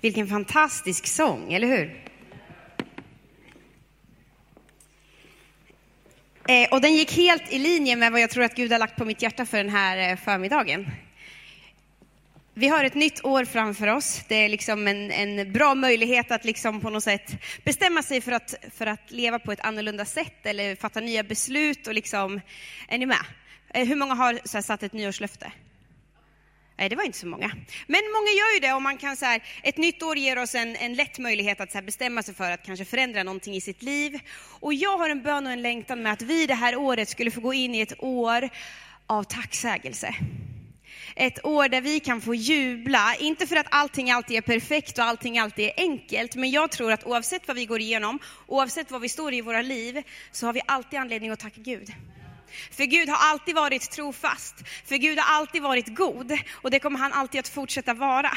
Vilken 0.00 0.28
fantastisk 0.28 1.06
sång, 1.06 1.52
eller 1.52 1.66
hur? 1.66 2.04
Eh, 6.48 6.68
och 6.70 6.80
den 6.80 6.94
gick 6.94 7.16
helt 7.16 7.52
i 7.52 7.58
linje 7.58 7.96
med 7.96 8.12
vad 8.12 8.20
jag 8.20 8.30
tror 8.30 8.44
att 8.44 8.54
Gud 8.54 8.72
har 8.72 8.78
lagt 8.78 8.96
på 8.96 9.04
mitt 9.04 9.22
hjärta 9.22 9.46
för 9.46 9.58
den 9.58 9.68
här 9.68 10.10
eh, 10.10 10.16
förmiddagen. 10.16 10.86
Vi 12.54 12.68
har 12.68 12.84
ett 12.84 12.94
nytt 12.94 13.24
år 13.24 13.44
framför 13.44 13.86
oss. 13.86 14.22
Det 14.28 14.34
är 14.34 14.48
liksom 14.48 14.86
en, 14.86 15.10
en 15.10 15.52
bra 15.52 15.74
möjlighet 15.74 16.30
att 16.30 16.44
liksom 16.44 16.80
på 16.80 16.90
något 16.90 17.04
sätt 17.04 17.32
bestämma 17.64 18.02
sig 18.02 18.20
för 18.20 18.32
att, 18.32 18.54
för 18.74 18.86
att 18.86 19.10
leva 19.10 19.38
på 19.38 19.52
ett 19.52 19.60
annorlunda 19.60 20.04
sätt 20.04 20.46
eller 20.46 20.76
fatta 20.76 21.00
nya 21.00 21.22
beslut. 21.22 21.86
Och 21.86 21.94
liksom, 21.94 22.40
är 22.88 22.98
ni 22.98 23.06
med? 23.06 23.24
Eh, 23.74 23.88
hur 23.88 23.96
många 23.96 24.14
har 24.14 24.40
så 24.44 24.56
här, 24.56 24.62
satt 24.62 24.82
ett 24.82 24.92
nyårslöfte? 24.92 25.52
Nej, 26.80 26.88
det 26.88 26.96
var 26.96 27.04
inte 27.04 27.18
så 27.18 27.26
många. 27.26 27.50
Men 27.86 28.00
många 28.12 28.30
gör 28.30 28.54
ju 28.54 28.60
det 28.60 28.72
och 28.72 28.82
man 28.82 28.96
kan 28.96 29.16
så 29.16 29.24
här, 29.24 29.42
ett 29.62 29.76
nytt 29.76 30.02
år 30.02 30.16
ger 30.18 30.38
oss 30.38 30.54
en, 30.54 30.76
en 30.76 30.94
lätt 30.94 31.18
möjlighet 31.18 31.60
att 31.60 31.72
så 31.72 31.78
här, 31.78 31.82
bestämma 31.82 32.22
sig 32.22 32.34
för 32.34 32.50
att 32.50 32.66
kanske 32.66 32.84
förändra 32.84 33.22
någonting 33.22 33.54
i 33.54 33.60
sitt 33.60 33.82
liv. 33.82 34.20
Och 34.60 34.74
jag 34.74 34.98
har 34.98 35.10
en 35.10 35.22
bön 35.22 35.46
och 35.46 35.52
en 35.52 35.62
längtan 35.62 36.02
med 36.02 36.12
att 36.12 36.22
vi 36.22 36.46
det 36.46 36.54
här 36.54 36.76
året 36.76 37.08
skulle 37.08 37.30
få 37.30 37.40
gå 37.40 37.54
in 37.54 37.74
i 37.74 37.80
ett 37.80 38.02
år 38.02 38.48
av 39.06 39.24
tacksägelse. 39.24 40.14
Ett 41.16 41.44
år 41.44 41.68
där 41.68 41.80
vi 41.80 42.00
kan 42.00 42.20
få 42.20 42.34
jubla, 42.34 43.14
inte 43.18 43.46
för 43.46 43.56
att 43.56 43.66
allting 43.70 44.10
alltid 44.10 44.36
är 44.36 44.40
perfekt 44.40 44.98
och 44.98 45.04
allting 45.04 45.38
alltid 45.38 45.64
är 45.64 45.72
enkelt, 45.76 46.34
men 46.34 46.50
jag 46.50 46.70
tror 46.70 46.92
att 46.92 47.04
oavsett 47.04 47.48
vad 47.48 47.56
vi 47.56 47.66
går 47.66 47.80
igenom, 47.80 48.18
oavsett 48.46 48.90
vad 48.90 49.00
vi 49.00 49.08
står 49.08 49.34
i 49.34 49.40
våra 49.40 49.62
liv, 49.62 50.02
så 50.32 50.46
har 50.46 50.52
vi 50.52 50.60
alltid 50.66 50.98
anledning 50.98 51.30
att 51.30 51.40
tacka 51.40 51.60
Gud. 51.60 51.92
För 52.70 52.84
Gud 52.84 53.08
har 53.08 53.30
alltid 53.30 53.54
varit 53.54 53.90
trofast, 53.90 54.54
för 54.84 54.96
Gud 54.96 55.18
har 55.18 55.36
alltid 55.36 55.62
varit 55.62 55.86
god 55.86 56.38
och 56.52 56.70
det 56.70 56.78
kommer 56.78 56.98
han 56.98 57.12
alltid 57.12 57.40
att 57.40 57.48
fortsätta 57.48 57.94
vara. 57.94 58.30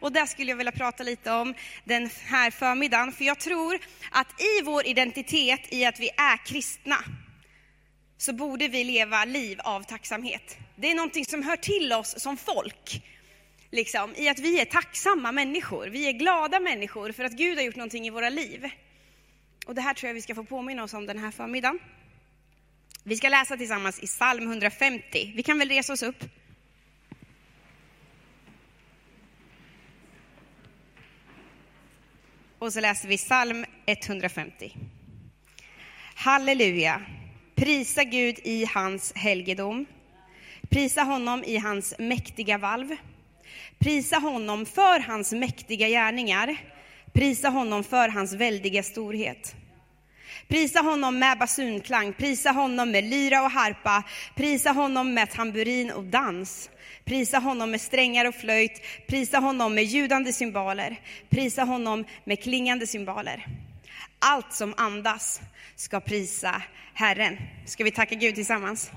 Och 0.00 0.12
det 0.12 0.26
skulle 0.26 0.50
jag 0.50 0.56
vilja 0.56 0.72
prata 0.72 1.02
lite 1.02 1.32
om 1.32 1.54
den 1.84 2.10
här 2.24 2.50
förmiddagen, 2.50 3.12
för 3.12 3.24
jag 3.24 3.38
tror 3.38 3.78
att 4.10 4.40
i 4.40 4.62
vår 4.64 4.86
identitet 4.86 5.72
i 5.72 5.84
att 5.84 6.00
vi 6.00 6.10
är 6.16 6.46
kristna, 6.46 6.96
så 8.18 8.32
borde 8.32 8.68
vi 8.68 8.84
leva 8.84 9.24
liv 9.24 9.60
av 9.60 9.82
tacksamhet. 9.82 10.56
Det 10.76 10.90
är 10.90 10.94
någonting 10.94 11.24
som 11.24 11.42
hör 11.42 11.56
till 11.56 11.92
oss 11.92 12.14
som 12.20 12.36
folk. 12.36 13.02
Liksom, 13.70 14.14
I 14.16 14.28
att 14.28 14.38
vi 14.38 14.60
är 14.60 14.64
tacksamma 14.64 15.32
människor, 15.32 15.86
vi 15.86 16.08
är 16.08 16.12
glada 16.12 16.60
människor 16.60 17.12
för 17.12 17.24
att 17.24 17.32
Gud 17.32 17.58
har 17.58 17.64
gjort 17.64 17.76
någonting 17.76 18.06
i 18.06 18.10
våra 18.10 18.28
liv. 18.28 18.70
Och 19.66 19.74
det 19.74 19.80
här 19.80 19.94
tror 19.94 20.08
jag 20.08 20.14
vi 20.14 20.22
ska 20.22 20.34
få 20.34 20.44
påminna 20.44 20.82
oss 20.82 20.94
om 20.94 21.06
den 21.06 21.18
här 21.18 21.30
förmiddagen. 21.30 21.78
Vi 23.08 23.16
ska 23.16 23.28
läsa 23.28 23.56
tillsammans 23.56 24.00
i 24.00 24.06
psalm 24.06 24.42
150. 24.42 25.32
Vi 25.34 25.42
kan 25.42 25.58
väl 25.58 25.68
resa 25.68 25.92
oss 25.92 26.02
upp. 26.02 26.24
Och 32.58 32.72
så 32.72 32.80
läser 32.80 33.08
vi 33.08 33.16
psalm 33.16 33.64
150. 33.86 34.76
Halleluja. 36.14 37.02
Prisa 37.54 38.04
Gud 38.04 38.38
i 38.44 38.64
hans 38.64 39.12
helgedom. 39.16 39.86
Prisa 40.68 41.02
honom 41.02 41.44
i 41.44 41.56
hans 41.56 41.94
mäktiga 41.98 42.58
valv. 42.58 42.96
Prisa 43.78 44.16
honom 44.16 44.66
för 44.66 45.00
hans 45.00 45.32
mäktiga 45.32 45.88
gärningar. 45.88 46.56
Prisa 47.12 47.48
honom 47.48 47.84
för 47.84 48.08
hans 48.08 48.32
väldiga 48.32 48.82
storhet. 48.82 49.54
Prisa 50.48 50.80
honom 50.80 51.18
med 51.18 51.38
basunklang, 51.38 52.12
prisa 52.12 52.50
honom 52.50 52.90
med 52.90 53.04
lyra 53.04 53.42
och 53.42 53.50
harpa, 53.50 54.02
prisa 54.34 54.70
honom 54.70 55.14
med 55.14 55.30
tamburin 55.30 55.90
och 55.90 56.04
dans. 56.04 56.70
Prisa 57.04 57.38
honom 57.38 57.70
med 57.70 57.80
strängar 57.80 58.24
och 58.24 58.34
flöjt, 58.34 58.82
prisa 59.06 59.38
honom 59.38 59.74
med 59.74 59.84
ljudande 59.84 60.32
cymbaler, 60.32 61.00
prisa 61.28 61.64
honom 61.64 62.04
med 62.24 62.42
klingande 62.42 62.86
cymbaler. 62.86 63.46
Allt 64.18 64.52
som 64.52 64.74
andas 64.76 65.40
ska 65.76 66.00
prisa 66.00 66.62
Herren. 66.94 67.38
Ska 67.66 67.84
vi 67.84 67.90
tacka 67.90 68.14
Gud 68.14 68.34
tillsammans? 68.34 68.90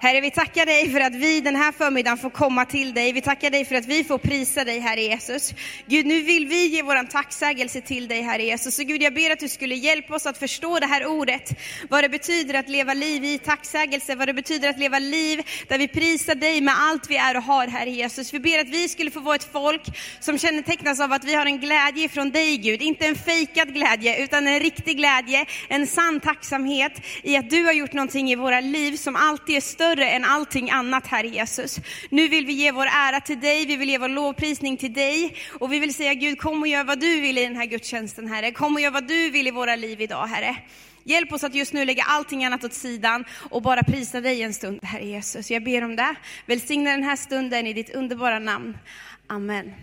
Herre, 0.00 0.20
vi 0.20 0.30
tackar 0.30 0.66
dig 0.66 0.90
för 0.90 1.00
att 1.00 1.14
vi 1.14 1.40
den 1.40 1.56
här 1.56 1.72
förmiddagen 1.72 2.18
får 2.18 2.30
komma 2.30 2.64
till 2.64 2.94
dig. 2.94 3.12
Vi 3.12 3.20
tackar 3.20 3.50
dig 3.50 3.64
för 3.64 3.74
att 3.74 3.86
vi 3.86 4.04
får 4.04 4.18
prisa 4.18 4.64
dig, 4.64 4.80
Herre 4.80 5.02
Jesus. 5.02 5.54
Gud, 5.86 6.06
nu 6.06 6.22
vill 6.22 6.46
vi 6.46 6.66
ge 6.66 6.82
vår 6.82 7.06
tacksägelse 7.06 7.80
till 7.80 8.08
dig, 8.08 8.22
Herre 8.22 8.42
Jesus. 8.42 8.74
Så 8.74 8.84
Gud, 8.84 9.02
jag 9.02 9.14
ber 9.14 9.30
att 9.30 9.38
du 9.38 9.48
skulle 9.48 9.74
hjälpa 9.74 10.14
oss 10.14 10.26
att 10.26 10.38
förstå 10.38 10.78
det 10.78 10.86
här 10.86 11.06
ordet. 11.06 11.50
Vad 11.90 12.04
det 12.04 12.08
betyder 12.08 12.54
att 12.54 12.68
leva 12.68 12.94
liv 12.94 13.24
i 13.24 13.38
tacksägelse, 13.38 14.14
vad 14.14 14.28
det 14.28 14.34
betyder 14.34 14.68
att 14.68 14.78
leva 14.78 14.98
liv 14.98 15.42
där 15.68 15.78
vi 15.78 15.88
prisar 15.88 16.34
dig 16.34 16.60
med 16.60 16.74
allt 16.78 17.10
vi 17.10 17.16
är 17.16 17.36
och 17.36 17.42
har, 17.42 17.66
Herre 17.66 17.90
Jesus. 17.90 18.34
Vi 18.34 18.40
ber 18.40 18.58
att 18.58 18.68
vi 18.68 18.88
skulle 18.88 19.10
få 19.10 19.20
vara 19.20 19.36
ett 19.36 19.48
folk 19.52 19.82
som 20.20 20.38
kännetecknas 20.38 21.00
av 21.00 21.12
att 21.12 21.24
vi 21.24 21.34
har 21.34 21.46
en 21.46 21.60
glädje 21.60 22.08
från 22.08 22.30
dig, 22.30 22.56
Gud. 22.56 22.82
Inte 22.82 23.06
en 23.06 23.16
fejkad 23.16 23.74
glädje, 23.74 24.24
utan 24.24 24.46
en 24.46 24.60
riktig 24.60 24.96
glädje, 24.96 25.46
en 25.68 25.86
sann 25.86 26.20
tacksamhet 26.20 26.92
i 27.22 27.36
att 27.36 27.50
du 27.50 27.64
har 27.64 27.72
gjort 27.72 27.92
någonting 27.92 28.30
i 28.30 28.34
våra 28.34 28.60
liv 28.60 28.96
som 28.96 29.16
alltid 29.16 29.56
är 29.56 29.60
större 29.60 29.85
större 29.86 30.10
än 30.10 30.24
allting 30.24 30.70
annat, 30.70 31.06
Herre 31.06 31.28
Jesus. 31.28 31.80
Nu 32.10 32.28
vill 32.28 32.46
vi 32.46 32.52
ge 32.52 32.72
vår 32.72 32.86
ära 32.86 33.20
till 33.20 33.40
dig, 33.40 33.66
vi 33.66 33.76
vill 33.76 33.88
ge 33.88 33.98
vår 33.98 34.08
lovprisning 34.08 34.76
till 34.76 34.92
dig 34.92 35.36
och 35.60 35.72
vi 35.72 35.78
vill 35.78 35.94
säga 35.94 36.14
Gud, 36.14 36.38
kom 36.38 36.62
och 36.62 36.68
gör 36.68 36.84
vad 36.84 37.00
du 37.00 37.20
vill 37.20 37.38
i 37.38 37.44
den 37.44 37.56
här 37.56 37.66
gudstjänsten, 37.66 38.28
Herre. 38.28 38.52
Kom 38.52 38.74
och 38.74 38.80
gör 38.80 38.90
vad 38.90 39.08
du 39.08 39.30
vill 39.30 39.46
i 39.46 39.50
våra 39.50 39.76
liv 39.76 40.00
idag, 40.00 40.26
Herre. 40.26 40.56
Hjälp 41.04 41.32
oss 41.32 41.44
att 41.44 41.54
just 41.54 41.72
nu 41.72 41.84
lägga 41.84 42.02
allting 42.02 42.44
annat 42.44 42.64
åt 42.64 42.72
sidan 42.72 43.24
och 43.50 43.62
bara 43.62 43.82
prisa 43.82 44.20
dig 44.20 44.42
en 44.42 44.54
stund, 44.54 44.84
Herre 44.84 45.04
Jesus. 45.04 45.50
Jag 45.50 45.64
ber 45.64 45.84
om 45.84 45.96
det. 45.96 46.14
Välsigna 46.46 46.90
den 46.90 47.04
här 47.04 47.16
stunden 47.16 47.66
i 47.66 47.72
ditt 47.72 47.90
underbara 47.90 48.38
namn. 48.38 48.78
Amen. 49.26 49.74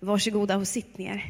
Varsågoda 0.00 0.56
och 0.56 0.68
sitt 0.68 0.98
ner. 0.98 1.24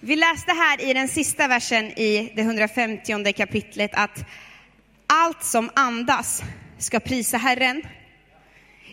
Vi 0.00 0.16
läste 0.16 0.52
här 0.52 0.90
i 0.90 0.92
den 0.92 1.08
sista 1.08 1.48
versen 1.48 1.84
i 1.84 2.32
det 2.36 2.42
150 2.42 3.32
kapitlet 3.32 3.90
att 3.94 4.24
allt 5.14 5.44
som 5.44 5.70
andas 5.74 6.42
ska 6.78 7.00
prisa 7.00 7.36
Herren. 7.36 7.82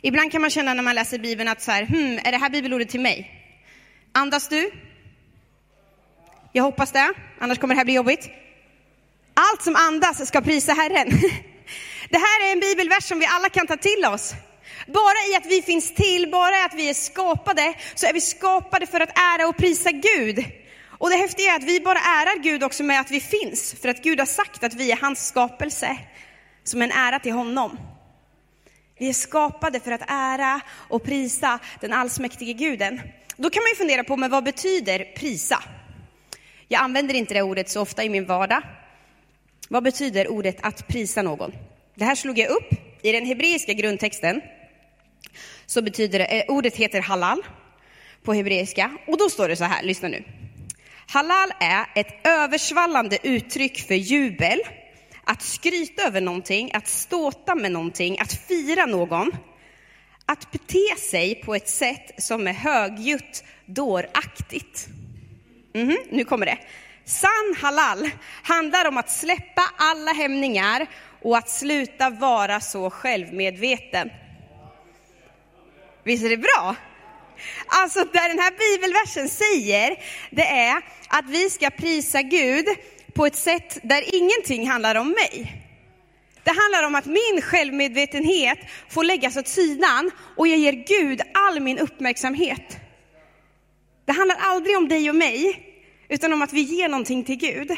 Ibland 0.01 0.31
kan 0.31 0.41
man 0.41 0.49
känna 0.49 0.73
när 0.73 0.83
man 0.83 0.95
läser 0.95 1.19
Bibeln 1.19 1.49
att 1.49 1.61
så 1.61 1.71
här, 1.71 1.85
hmm, 1.85 2.19
är 2.23 2.31
det 2.31 2.37
här 2.37 2.49
bibelordet 2.49 2.89
till 2.89 2.99
mig? 2.99 3.31
Andas 4.11 4.47
du? 4.47 4.71
Jag 6.51 6.63
hoppas 6.63 6.91
det, 6.91 7.13
annars 7.39 7.57
kommer 7.57 7.75
det 7.75 7.79
här 7.79 7.85
bli 7.85 7.93
jobbigt. 7.93 8.29
Allt 9.33 9.61
som 9.61 9.75
andas 9.75 10.27
ska 10.27 10.41
prisa 10.41 10.73
Herren. 10.73 11.09
Det 12.09 12.17
här 12.17 12.47
är 12.47 12.51
en 12.51 12.59
bibelvers 12.59 13.03
som 13.03 13.19
vi 13.19 13.25
alla 13.25 13.49
kan 13.49 13.67
ta 13.67 13.77
till 13.77 14.05
oss. 14.05 14.33
Bara 14.87 15.31
i 15.31 15.35
att 15.35 15.45
vi 15.45 15.61
finns 15.61 15.95
till, 15.95 16.31
bara 16.31 16.59
i 16.59 16.63
att 16.63 16.73
vi 16.73 16.89
är 16.89 16.93
skapade, 16.93 17.73
så 17.95 18.05
är 18.05 18.13
vi 18.13 18.21
skapade 18.21 18.87
för 18.87 18.99
att 18.99 19.17
ära 19.17 19.47
och 19.47 19.57
prisa 19.57 19.91
Gud. 19.91 20.45
Och 21.01 21.09
det 21.09 21.15
häftiga 21.15 21.51
är 21.51 21.55
att 21.55 21.63
vi 21.63 21.79
bara 21.79 21.97
ärar 21.97 22.43
Gud 22.43 22.63
också 22.63 22.83
med 22.83 22.99
att 22.99 23.11
vi 23.11 23.19
finns, 23.19 23.75
för 23.81 23.89
att 23.89 24.03
Gud 24.03 24.19
har 24.19 24.25
sagt 24.25 24.63
att 24.63 24.73
vi 24.73 24.91
är 24.91 24.97
hans 24.97 25.27
skapelse, 25.27 25.97
som 26.63 26.81
en 26.81 26.91
ära 26.91 27.19
till 27.19 27.31
honom. 27.31 27.79
Vi 28.99 29.09
är 29.09 29.13
skapade 29.13 29.79
för 29.79 29.91
att 29.91 30.01
ära 30.07 30.61
och 30.71 31.03
prisa 31.03 31.59
den 31.79 31.93
allsmäktige 31.93 32.53
guden. 32.53 33.01
Då 33.35 33.49
kan 33.49 33.63
man 33.63 33.69
ju 33.69 33.75
fundera 33.75 34.03
på, 34.03 34.17
men 34.17 34.31
vad 34.31 34.43
betyder 34.43 35.13
prisa? 35.15 35.63
Jag 36.67 36.81
använder 36.81 37.13
inte 37.13 37.33
det 37.33 37.41
ordet 37.41 37.69
så 37.69 37.81
ofta 37.81 38.03
i 38.03 38.09
min 38.09 38.25
vardag. 38.25 38.61
Vad 39.69 39.83
betyder 39.83 40.27
ordet 40.27 40.57
att 40.61 40.87
prisa 40.87 41.21
någon? 41.21 41.51
Det 41.95 42.05
här 42.05 42.15
slog 42.15 42.39
jag 42.39 42.49
upp. 42.49 42.69
I 43.01 43.11
den 43.11 43.25
hebreiska 43.25 43.73
grundtexten 43.73 44.41
så 45.65 45.81
betyder 45.81 46.19
det, 46.19 46.25
eh, 46.25 46.43
ordet 46.47 46.75
heter 46.75 47.01
halal 47.01 47.41
på 48.23 48.33
hebreiska. 48.33 48.97
Och 49.07 49.17
då 49.17 49.29
står 49.29 49.47
det 49.47 49.55
så 49.55 49.63
här, 49.63 49.83
lyssna 49.83 50.07
nu. 50.07 50.23
Halal 51.13 51.51
är 51.59 51.85
ett 51.95 52.27
översvallande 52.27 53.17
uttryck 53.23 53.87
för 53.87 53.95
jubel, 53.95 54.59
att 55.23 55.41
skryta 55.41 56.03
över 56.03 56.21
någonting, 56.21 56.71
att 56.73 56.87
ståta 56.87 57.55
med 57.55 57.71
någonting, 57.71 58.19
att 58.19 58.33
fira 58.33 58.85
någon. 58.85 59.31
Att 60.25 60.51
bete 60.51 60.95
sig 60.97 61.35
på 61.35 61.55
ett 61.55 61.69
sätt 61.69 62.23
som 62.23 62.47
är 62.47 62.53
högljutt, 62.53 63.43
dåraktigt. 63.65 64.87
Mm 65.73 65.89
-hmm, 65.89 65.97
nu 66.09 66.25
kommer 66.25 66.45
det. 66.45 66.57
Sann 67.05 67.55
halal 67.61 68.09
handlar 68.43 68.87
om 68.87 68.97
att 68.97 69.11
släppa 69.11 69.63
alla 69.77 70.11
hämningar 70.11 70.87
och 71.21 71.37
att 71.37 71.49
sluta 71.49 72.09
vara 72.09 72.59
så 72.59 72.89
självmedveten. 72.89 74.09
Visst 76.03 76.25
är 76.25 76.29
det 76.29 76.37
bra? 76.37 76.75
Alltså 77.67 77.99
det 77.99 78.27
den 78.27 78.39
här 78.39 78.53
bibelversen 78.57 79.29
säger, 79.29 79.95
det 80.29 80.45
är 80.45 80.81
att 81.07 81.25
vi 81.29 81.49
ska 81.49 81.69
prisa 81.69 82.21
Gud 82.21 82.65
på 83.13 83.25
ett 83.25 83.35
sätt 83.35 83.79
där 83.83 84.15
ingenting 84.15 84.69
handlar 84.69 84.95
om 84.95 85.09
mig. 85.09 85.61
Det 86.43 86.51
handlar 86.51 86.87
om 86.87 86.95
att 86.95 87.05
min 87.05 87.41
självmedvetenhet 87.41 88.59
får 88.89 89.03
läggas 89.03 89.37
åt 89.37 89.47
sidan 89.47 90.11
och 90.37 90.47
jag 90.47 90.57
ger 90.57 90.73
Gud 90.87 91.21
all 91.33 91.59
min 91.59 91.79
uppmärksamhet. 91.79 92.77
Det 94.05 94.11
handlar 94.11 94.37
aldrig 94.39 94.77
om 94.77 94.87
dig 94.87 95.09
och 95.09 95.15
mig, 95.15 95.59
utan 96.09 96.33
om 96.33 96.41
att 96.41 96.53
vi 96.53 96.61
ger 96.61 96.89
någonting 96.89 97.23
till 97.23 97.35
Gud. 97.35 97.71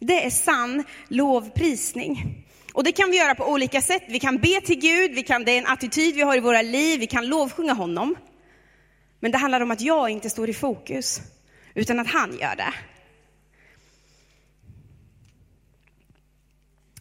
Det 0.00 0.24
är 0.24 0.30
sann 0.30 0.84
lovprisning. 1.08 2.44
Och 2.72 2.84
det 2.84 2.92
kan 2.92 3.10
vi 3.10 3.16
göra 3.16 3.34
på 3.34 3.44
olika 3.44 3.80
sätt. 3.80 4.02
Vi 4.08 4.20
kan 4.20 4.38
be 4.38 4.60
till 4.60 4.78
Gud, 4.78 5.10
vi 5.14 5.22
kan, 5.22 5.44
det 5.44 5.52
är 5.52 5.58
en 5.58 5.66
attityd 5.66 6.14
vi 6.14 6.22
har 6.22 6.36
i 6.36 6.40
våra 6.40 6.62
liv, 6.62 7.00
vi 7.00 7.06
kan 7.06 7.26
lovsjunga 7.26 7.72
honom. 7.72 8.16
Men 9.20 9.32
det 9.32 9.38
handlar 9.38 9.60
om 9.60 9.70
att 9.70 9.80
jag 9.80 10.10
inte 10.10 10.30
står 10.30 10.50
i 10.50 10.54
fokus, 10.54 11.20
utan 11.74 12.00
att 12.00 12.06
han 12.06 12.38
gör 12.38 12.56
det. 12.56 12.72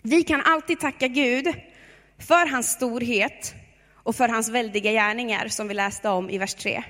Vi 0.02 0.24
kan 0.24 0.42
alltid 0.42 0.80
tacka 0.80 1.08
Gud 1.08 1.54
för 2.18 2.46
hans 2.46 2.72
storhet 2.72 3.54
och 3.94 4.16
för 4.16 4.30
hans 4.30 4.50
väldiga 4.50 4.92
gärningar 4.92 5.48
som 5.48 5.68
vi 5.68 5.74
läste 5.74 6.10
om 6.10 6.30
i 6.30 6.38
vers 6.38 6.54
3. 6.54 6.84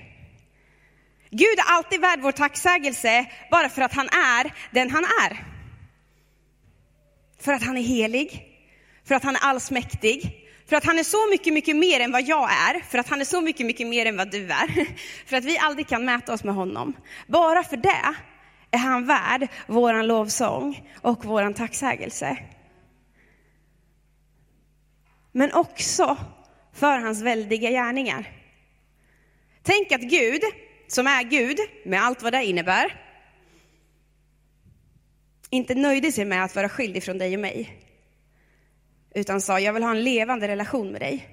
Gud 1.29 1.59
är 1.59 1.73
alltid 1.73 2.01
värd 2.01 2.19
vår 2.21 2.31
tacksägelse 2.31 3.25
bara 3.51 3.69
för 3.69 3.81
att 3.81 3.93
han 3.93 4.07
är 4.07 4.53
den 4.71 4.89
han 4.89 5.03
är. 5.03 5.45
För 7.39 7.53
att 7.53 7.63
han 7.63 7.77
är 7.77 7.81
helig, 7.81 8.47
för 9.03 9.15
att 9.15 9.23
han 9.23 9.35
är 9.35 9.41
allsmäktig, 9.41 10.44
för 10.67 10.75
att 10.75 10.85
han 10.85 10.99
är 10.99 11.03
så 11.03 11.29
mycket, 11.29 11.53
mycket 11.53 11.75
mer 11.75 11.99
än 11.99 12.11
vad 12.11 12.21
jag 12.21 12.49
är, 12.51 12.79
för 12.79 12.97
att 12.97 13.07
han 13.07 13.21
är 13.21 13.25
så 13.25 13.41
mycket, 13.41 13.65
mycket 13.65 13.87
mer 13.87 14.05
än 14.05 14.17
vad 14.17 14.31
du 14.31 14.51
är. 14.51 14.87
För 15.25 15.37
att 15.37 15.45
vi 15.45 15.57
aldrig 15.57 15.87
kan 15.87 16.05
mäta 16.05 16.33
oss 16.33 16.43
med 16.43 16.55
honom. 16.55 16.93
Bara 17.27 17.63
för 17.63 17.77
det 17.77 18.01
är 18.71 18.77
han 18.77 19.05
värd 19.05 19.47
våran 19.67 20.07
lovsång 20.07 20.89
och 21.01 21.25
våran 21.25 21.53
tacksägelse. 21.53 22.37
Men 25.31 25.53
också 25.53 26.17
för 26.73 26.97
hans 26.97 27.21
väldiga 27.21 27.69
gärningar. 27.71 28.31
Tänk 29.63 29.91
att 29.91 30.01
Gud, 30.01 30.41
som 30.87 31.07
är 31.07 31.23
Gud, 31.23 31.57
med 31.85 32.03
allt 32.03 32.23
vad 32.23 32.33
det 32.33 32.45
innebär, 32.45 33.01
inte 35.49 35.75
nöjde 35.75 36.11
sig 36.11 36.25
med 36.25 36.43
att 36.43 36.55
vara 36.55 36.69
skild 36.69 37.03
från 37.03 37.17
dig 37.17 37.33
och 37.33 37.39
mig, 37.39 37.84
utan 39.15 39.41
sa 39.41 39.59
jag 39.59 39.73
vill 39.73 39.83
ha 39.83 39.91
en 39.91 40.03
levande 40.03 40.47
relation 40.47 40.91
med 40.91 41.01
dig. 41.01 41.29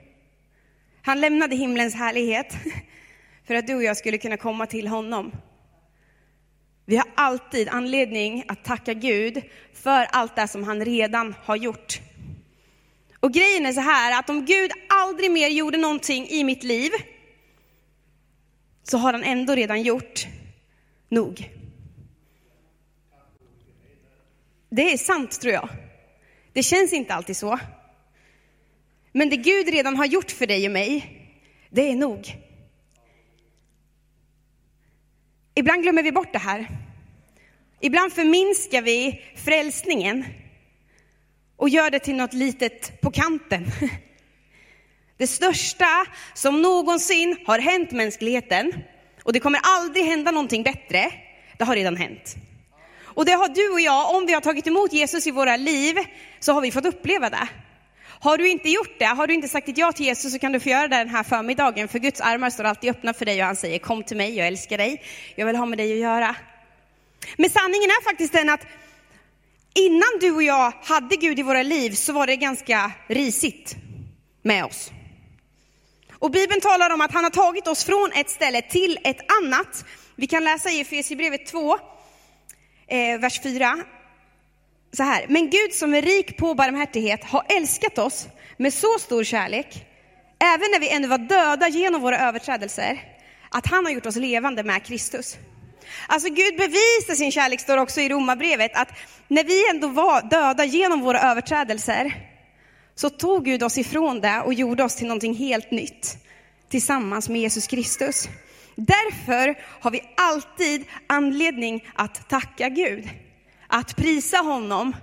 Han 1.03 1.21
lämnade 1.21 1.57
himlens 1.57 1.95
härlighet 1.95 2.55
för 3.47 3.55
att 3.55 3.67
du 3.67 3.75
och 3.75 3.83
jag 3.83 3.97
skulle 3.97 4.19
kunna 4.19 4.37
komma 4.37 4.67
till 4.67 4.89
honom. 4.89 5.33
Vi 6.85 6.97
har 6.97 7.07
alltid 7.15 7.69
anledning 7.69 8.45
att 8.49 8.65
tacka 8.65 8.95
Gud 8.95 9.43
för 9.73 10.07
allt 10.11 10.37
det 10.37 10.49
som 10.49 10.65
han 10.65 10.85
redan 10.85 11.35
har 11.45 11.57
gjort. 11.57 12.01
Och 13.21 13.33
grejen 13.33 13.67
är 13.67 13.73
så 13.73 13.81
här 13.81 14.19
att 14.19 14.31
om 14.31 14.45
Gud 14.45 14.71
aldrig 14.89 15.31
mer 15.31 15.49
gjorde 15.49 15.79
någonting 15.79 16.29
i 16.29 16.45
mitt 16.45 16.63
liv 16.63 16.91
så 18.83 18.99
har 18.99 19.13
han 19.13 19.25
ändå 19.25 19.55
redan 19.55 19.83
gjort 19.83 20.27
nog. 21.09 21.51
Det 24.69 24.93
är 24.93 24.99
sant 24.99 25.41
tror 25.41 25.53
jag. 25.53 25.69
Det 26.53 26.63
känns 26.63 26.93
inte 26.93 27.15
alltid 27.15 27.37
så. 27.37 27.59
Men 29.13 29.31
det 29.31 29.37
Gud 29.37 29.69
redan 29.69 29.97
har 29.97 30.07
gjort 30.07 30.31
för 30.31 30.47
dig 30.47 30.67
och 30.67 30.73
mig, 30.73 31.19
det 31.71 31.91
är 31.91 31.97
nog. 31.97 32.37
Ibland 35.55 35.83
glömmer 35.83 36.03
vi 36.03 36.13
bort 36.13 36.33
det 36.33 36.39
här. 36.39 36.69
Ibland 37.81 38.13
förminskar 38.13 38.83
vi 38.83 39.23
frälsningen 39.37 40.25
och 41.57 41.69
gör 41.69 41.91
det 41.91 41.99
till 41.99 42.17
något 42.17 42.33
litet 42.33 43.01
på 43.01 43.11
kanten. 43.11 43.67
Det 45.17 45.27
största 45.27 46.07
som 46.35 46.63
någonsin 46.63 47.37
har 47.47 47.59
hänt 47.59 47.93
mänskligheten, 47.93 48.73
och 49.23 49.33
det 49.33 49.41
kommer 49.41 49.61
aldrig 49.63 50.05
hända 50.05 50.31
någonting 50.31 50.63
bättre, 50.63 51.13
det 51.59 51.65
har 51.65 51.77
redan 51.77 51.97
hänt. 51.97 52.37
Och 53.15 53.25
det 53.25 53.33
har 53.33 53.49
du 53.49 53.71
och 53.71 53.81
jag, 53.81 54.15
om 54.15 54.27
vi 54.27 54.33
har 54.33 54.41
tagit 54.41 54.67
emot 54.67 54.93
Jesus 54.93 55.27
i 55.27 55.31
våra 55.31 55.57
liv, 55.57 55.97
så 56.41 56.53
har 56.53 56.61
vi 56.61 56.71
fått 56.73 56.87
uppleva 56.87 57.31
det. 57.31 57.49
Har 58.21 58.39
du 58.39 58.49
inte 58.49 58.69
gjort 58.69 58.99
det, 58.99 59.05
har 59.05 59.27
du 59.27 59.35
inte 59.35 59.49
sagt 59.49 59.69
ett 59.69 59.79
ja 59.79 59.93
till 59.93 60.07
Jesus 60.07 60.33
så 60.33 60.39
kan 60.39 60.53
du 60.53 60.61
få 60.61 60.69
göra 60.69 60.89
det 60.89 60.97
den 60.97 61.09
här 61.09 61.23
förmiddagen, 61.23 61.89
för 61.89 61.99
Guds 61.99 62.21
armar 62.21 62.51
står 62.51 62.65
alltid 62.65 62.91
öppna 62.91 63.15
för 63.15 63.25
dig 63.25 63.41
och 63.41 63.47
han 63.47 63.57
säger 63.57 63.79
kom 63.79 64.03
till 64.03 64.17
mig, 64.17 64.37
jag 64.37 64.47
älskar 64.47 64.79
dig, 64.79 65.03
jag 65.37 65.47
vill 65.47 65.57
ha 65.57 65.67
med 65.67 65.79
dig 65.79 65.93
att 65.93 65.99
göra. 65.99 66.37
Men 67.37 67.51
sanningen 67.51 67.91
är 67.91 68.05
faktiskt 68.05 68.33
den 68.33 68.51
att 68.51 68.67
innan 69.75 70.19
du 70.21 70.31
och 70.31 70.43
jag 70.43 70.73
hade 70.83 71.17
Gud 71.17 71.39
i 71.39 71.43
våra 71.43 71.63
liv 71.63 71.91
så 71.91 72.13
var 72.13 72.27
det 72.27 72.37
ganska 72.37 72.93
risigt 73.07 73.77
med 74.43 74.65
oss. 74.65 74.91
Och 76.13 76.31
Bibeln 76.31 76.61
talar 76.61 76.91
om 76.91 77.01
att 77.01 77.13
han 77.13 77.25
har 77.25 77.31
tagit 77.31 77.69
oss 77.69 77.85
från 77.85 78.13
ett 78.13 78.31
ställe 78.31 78.63
till 78.63 78.99
ett 79.05 79.33
annat. 79.43 79.85
Vi 80.17 80.27
kan 80.27 80.45
läsa 80.45 80.71
i 80.71 80.81
Efesierbrevet 80.81 81.47
2, 81.47 81.79
eh, 82.87 83.21
vers 83.21 83.41
4. 83.43 83.79
Så 84.93 85.03
här, 85.03 85.27
men 85.29 85.51
Gud 85.51 85.73
som 85.73 85.95
är 85.95 86.03
rik 86.03 86.37
på 86.37 86.55
barmhärtighet 86.55 87.25
har 87.25 87.45
älskat 87.49 87.99
oss 87.99 88.29
med 88.57 88.75
så 88.75 88.99
stor 88.99 89.25
kärlek, 89.25 89.87
även 90.39 90.71
när 90.73 90.81
vi 90.81 90.89
ännu 90.89 91.09
var 91.09 91.19
döda 91.19 91.69
genom 91.69 92.01
våra 92.01 92.19
överträdelser, 92.19 93.01
att 93.51 93.67
han 93.67 93.85
har 93.85 93.93
gjort 93.93 94.07
oss 94.07 94.17
levande 94.17 94.63
med 94.63 94.85
Kristus. 94.85 95.37
Alltså 96.07 96.29
Gud 96.29 96.57
bevisar 96.57 97.15
sin 97.15 97.33
kärlek, 97.33 97.61
står 97.61 97.77
också 97.77 98.01
i 98.01 98.09
Romarbrevet, 98.09 98.71
att 98.75 98.89
när 99.29 99.45
vi 99.45 99.71
ändå 99.71 99.89
var 99.89 100.23
döda 100.23 100.65
genom 100.65 101.01
våra 101.01 101.21
överträdelser, 101.21 102.15
så 102.95 103.11
tog 103.11 103.45
Gud 103.45 103.63
oss 103.63 103.79
ifrån 103.79 104.21
det 104.21 104.41
och 104.41 104.55
gjorde 104.55 104.85
oss 104.85 104.97
till 104.97 105.07
någonting 105.07 105.35
helt 105.35 105.71
nytt 105.71 106.17
tillsammans 106.69 107.29
med 107.29 107.41
Jesus 107.41 107.67
Kristus. 107.67 108.29
Därför 108.75 109.55
har 109.81 109.91
vi 109.91 110.03
alltid 110.17 110.85
anledning 111.07 111.89
att 111.95 112.29
tacka 112.29 112.69
Gud, 112.69 113.09
att 113.67 113.97
prisa 113.97 114.37
honom 114.37 114.97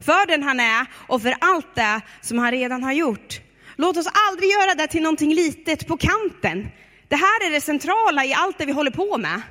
för 0.00 0.26
den 0.26 0.42
han 0.42 0.60
är 0.60 0.86
och 1.08 1.22
för 1.22 1.34
allt 1.40 1.74
det 1.74 2.00
som 2.20 2.38
han 2.38 2.50
redan 2.50 2.82
har 2.82 2.92
gjort. 2.92 3.40
Låt 3.76 3.96
oss 3.96 4.08
aldrig 4.28 4.50
göra 4.50 4.74
det 4.74 4.86
till 4.86 5.02
någonting 5.02 5.34
litet 5.34 5.86
på 5.86 5.96
kanten. 5.96 6.68
Det 7.08 7.16
här 7.16 7.46
är 7.46 7.50
det 7.50 7.60
centrala 7.60 8.24
i 8.24 8.34
allt 8.34 8.58
det 8.58 8.66
vi 8.66 8.72
håller 8.72 8.90
på 8.90 9.18
med. 9.18 9.42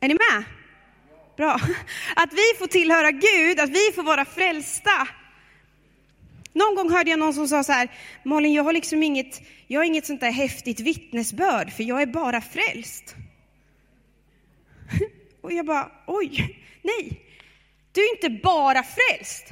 Är 0.00 0.08
ni 0.08 0.14
med? 0.14 0.44
Bra. 1.36 1.60
Att 2.16 2.32
vi 2.32 2.58
får 2.58 2.66
tillhöra 2.66 3.10
Gud, 3.10 3.60
att 3.60 3.70
vi 3.70 3.92
får 3.94 4.02
vara 4.02 4.24
frälsta. 4.24 5.08
Någon 6.58 6.74
gång 6.74 6.90
hörde 6.90 7.10
jag 7.10 7.18
någon 7.18 7.34
som 7.34 7.48
sa 7.48 7.64
så 7.64 7.72
här, 7.72 7.88
Malin, 8.24 8.52
jag 8.52 8.64
har 8.64 8.72
liksom 8.72 9.02
inget, 9.02 9.42
jag 9.66 9.80
har 9.80 9.84
inget 9.84 10.06
sånt 10.06 10.20
där 10.20 10.30
häftigt 10.30 10.80
vittnesbörd, 10.80 11.72
för 11.72 11.82
jag 11.82 12.02
är 12.02 12.06
bara 12.06 12.40
frälst. 12.40 13.14
Och 15.42 15.52
jag 15.52 15.66
bara, 15.66 15.90
oj, 16.06 16.58
nej, 16.82 17.20
du 17.92 18.00
är 18.00 18.14
inte 18.14 18.30
bara 18.42 18.82
frälst. 18.82 19.46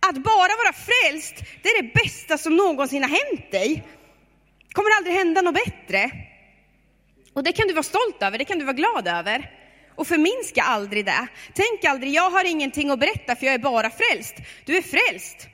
Att 0.00 0.14
bara 0.14 0.52
vara 0.64 0.72
frälst, 0.72 1.34
det 1.62 1.68
är 1.68 1.82
det 1.82 1.92
bästa 1.94 2.38
som 2.38 2.56
någonsin 2.56 3.02
har 3.02 3.10
hänt 3.10 3.50
dig. 3.50 3.84
kommer 4.72 4.90
aldrig 4.96 5.14
hända 5.14 5.42
något 5.42 5.54
bättre. 5.64 6.10
Och 7.32 7.44
det 7.44 7.52
kan 7.52 7.68
du 7.68 7.74
vara 7.74 7.82
stolt 7.82 8.22
över, 8.22 8.38
det 8.38 8.44
kan 8.44 8.58
du 8.58 8.64
vara 8.64 8.76
glad 8.76 9.08
över. 9.08 9.50
Och 9.94 10.06
förminska 10.06 10.62
aldrig 10.62 11.04
det. 11.04 11.26
Tänk 11.54 11.84
aldrig, 11.84 12.12
jag 12.12 12.30
har 12.30 12.44
ingenting 12.44 12.90
att 12.90 13.00
berätta 13.00 13.36
för 13.36 13.46
jag 13.46 13.54
är 13.54 13.58
bara 13.58 13.90
frälst. 13.90 14.34
Du 14.64 14.76
är 14.76 14.82
frälst. 14.82 15.48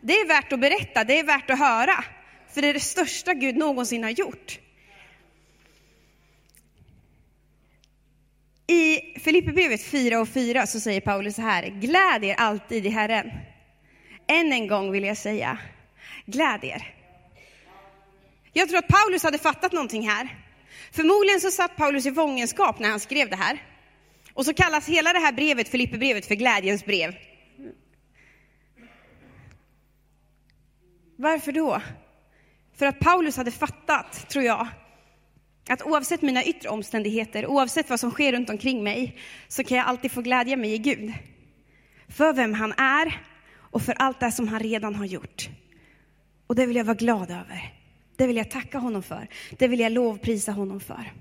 Det 0.00 0.12
är 0.12 0.26
värt 0.26 0.52
att 0.52 0.60
berätta, 0.60 1.04
det 1.04 1.18
är 1.18 1.24
värt 1.24 1.50
att 1.50 1.58
höra. 1.58 2.04
För 2.54 2.62
det 2.62 2.68
är 2.68 2.74
det 2.74 2.80
största 2.80 3.34
Gud 3.34 3.56
någonsin 3.56 4.02
har 4.02 4.10
gjort. 4.10 4.58
I 8.66 9.00
Filipperbrevet 9.20 9.82
4 9.82 10.20
och 10.20 10.28
4 10.28 10.66
så 10.66 10.80
säger 10.80 11.00
Paulus 11.00 11.34
så 11.34 11.42
här, 11.42 11.66
gläd 11.66 12.24
er 12.24 12.34
alltid 12.34 12.86
i 12.86 12.88
Herren. 12.88 13.30
Än 14.26 14.52
en 14.52 14.68
gång 14.68 14.92
vill 14.92 15.04
jag 15.04 15.16
säga, 15.16 15.58
gläd 16.26 16.64
er. 16.64 16.94
Jag 18.52 18.68
tror 18.68 18.78
att 18.78 18.88
Paulus 18.88 19.22
hade 19.22 19.38
fattat 19.38 19.72
någonting 19.72 20.08
här. 20.08 20.28
Förmodligen 20.92 21.40
så 21.40 21.50
satt 21.50 21.76
Paulus 21.76 22.06
i 22.06 22.12
fångenskap 22.12 22.78
när 22.78 22.88
han 22.88 23.00
skrev 23.00 23.30
det 23.30 23.36
här. 23.36 23.62
Och 24.32 24.44
så 24.44 24.54
kallas 24.54 24.88
hela 24.88 25.12
det 25.12 25.18
här 25.18 25.32
brevet, 25.32 25.68
Filipperbrevet, 25.68 26.26
för 26.26 26.34
glädjens 26.34 26.84
brev. 26.84 27.14
Varför 31.20 31.52
då? 31.52 31.82
För 32.76 32.86
att 32.86 32.98
Paulus 32.98 33.36
hade 33.36 33.50
fattat, 33.50 34.28
tror 34.28 34.44
jag, 34.44 34.68
att 35.68 35.82
oavsett 35.82 36.22
mina 36.22 36.44
yttre 36.44 36.68
omständigheter, 36.68 37.46
oavsett 37.46 37.90
vad 37.90 38.00
som 38.00 38.10
sker 38.10 38.32
runt 38.32 38.50
omkring 38.50 38.82
mig, 38.84 39.18
så 39.48 39.64
kan 39.64 39.78
jag 39.78 39.86
alltid 39.86 40.12
få 40.12 40.22
glädja 40.22 40.56
mig 40.56 40.74
i 40.74 40.78
Gud. 40.78 41.12
För 42.08 42.32
vem 42.32 42.54
han 42.54 42.72
är 42.72 43.20
och 43.56 43.82
för 43.82 43.92
allt 43.92 44.20
det 44.20 44.32
som 44.32 44.48
han 44.48 44.60
redan 44.60 44.94
har 44.94 45.04
gjort. 45.04 45.48
Och 46.46 46.54
det 46.54 46.66
vill 46.66 46.76
jag 46.76 46.84
vara 46.84 46.96
glad 46.96 47.30
över. 47.30 47.74
Det 48.16 48.26
vill 48.26 48.36
jag 48.36 48.50
tacka 48.50 48.78
honom 48.78 49.02
för. 49.02 49.28
Det 49.58 49.68
vill 49.68 49.80
jag 49.80 49.92
lovprisa 49.92 50.52
honom 50.52 50.80
för. 50.80 51.12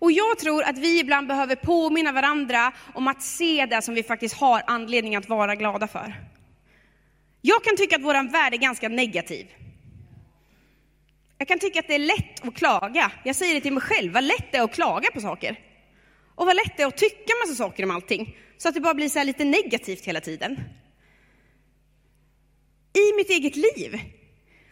Och 0.00 0.12
jag 0.12 0.38
tror 0.38 0.62
att 0.62 0.78
vi 0.78 1.00
ibland 1.00 1.28
behöver 1.28 1.56
påminna 1.56 2.12
varandra 2.12 2.72
om 2.94 3.08
att 3.08 3.22
se 3.22 3.66
det 3.66 3.82
som 3.82 3.94
vi 3.94 4.02
faktiskt 4.02 4.34
har 4.34 4.62
anledning 4.66 5.16
att 5.16 5.28
vara 5.28 5.54
glada 5.54 5.88
för. 5.88 6.14
Jag 7.46 7.64
kan 7.64 7.76
tycka 7.76 7.96
att 7.96 8.02
vår 8.02 8.32
värld 8.32 8.54
är 8.54 8.58
ganska 8.58 8.88
negativ. 8.88 9.46
Jag 11.38 11.48
kan 11.48 11.58
tycka 11.58 11.80
att 11.80 11.88
det 11.88 11.94
är 11.94 11.98
lätt 11.98 12.46
att 12.46 12.54
klaga. 12.54 13.12
Jag 13.24 13.36
säger 13.36 13.54
det 13.54 13.60
till 13.60 13.72
mig 13.72 13.82
själv, 13.82 14.12
vad 14.12 14.24
lätt 14.24 14.52
det 14.52 14.58
är 14.58 14.62
att 14.62 14.74
klaga 14.74 15.10
på 15.10 15.20
saker. 15.20 15.60
Och 16.34 16.46
vad 16.46 16.56
lätt 16.56 16.76
det 16.76 16.82
är 16.82 16.86
att 16.86 16.96
tycka 16.96 17.32
massa 17.46 17.54
saker 17.54 17.84
om 17.84 17.90
allting, 17.90 18.36
så 18.56 18.68
att 18.68 18.74
det 18.74 18.80
bara 18.80 18.94
blir 18.94 19.08
så 19.08 19.22
lite 19.22 19.44
negativt 19.44 20.04
hela 20.04 20.20
tiden. 20.20 20.60
I 22.92 23.16
mitt 23.16 23.30
eget 23.30 23.56
liv 23.56 24.00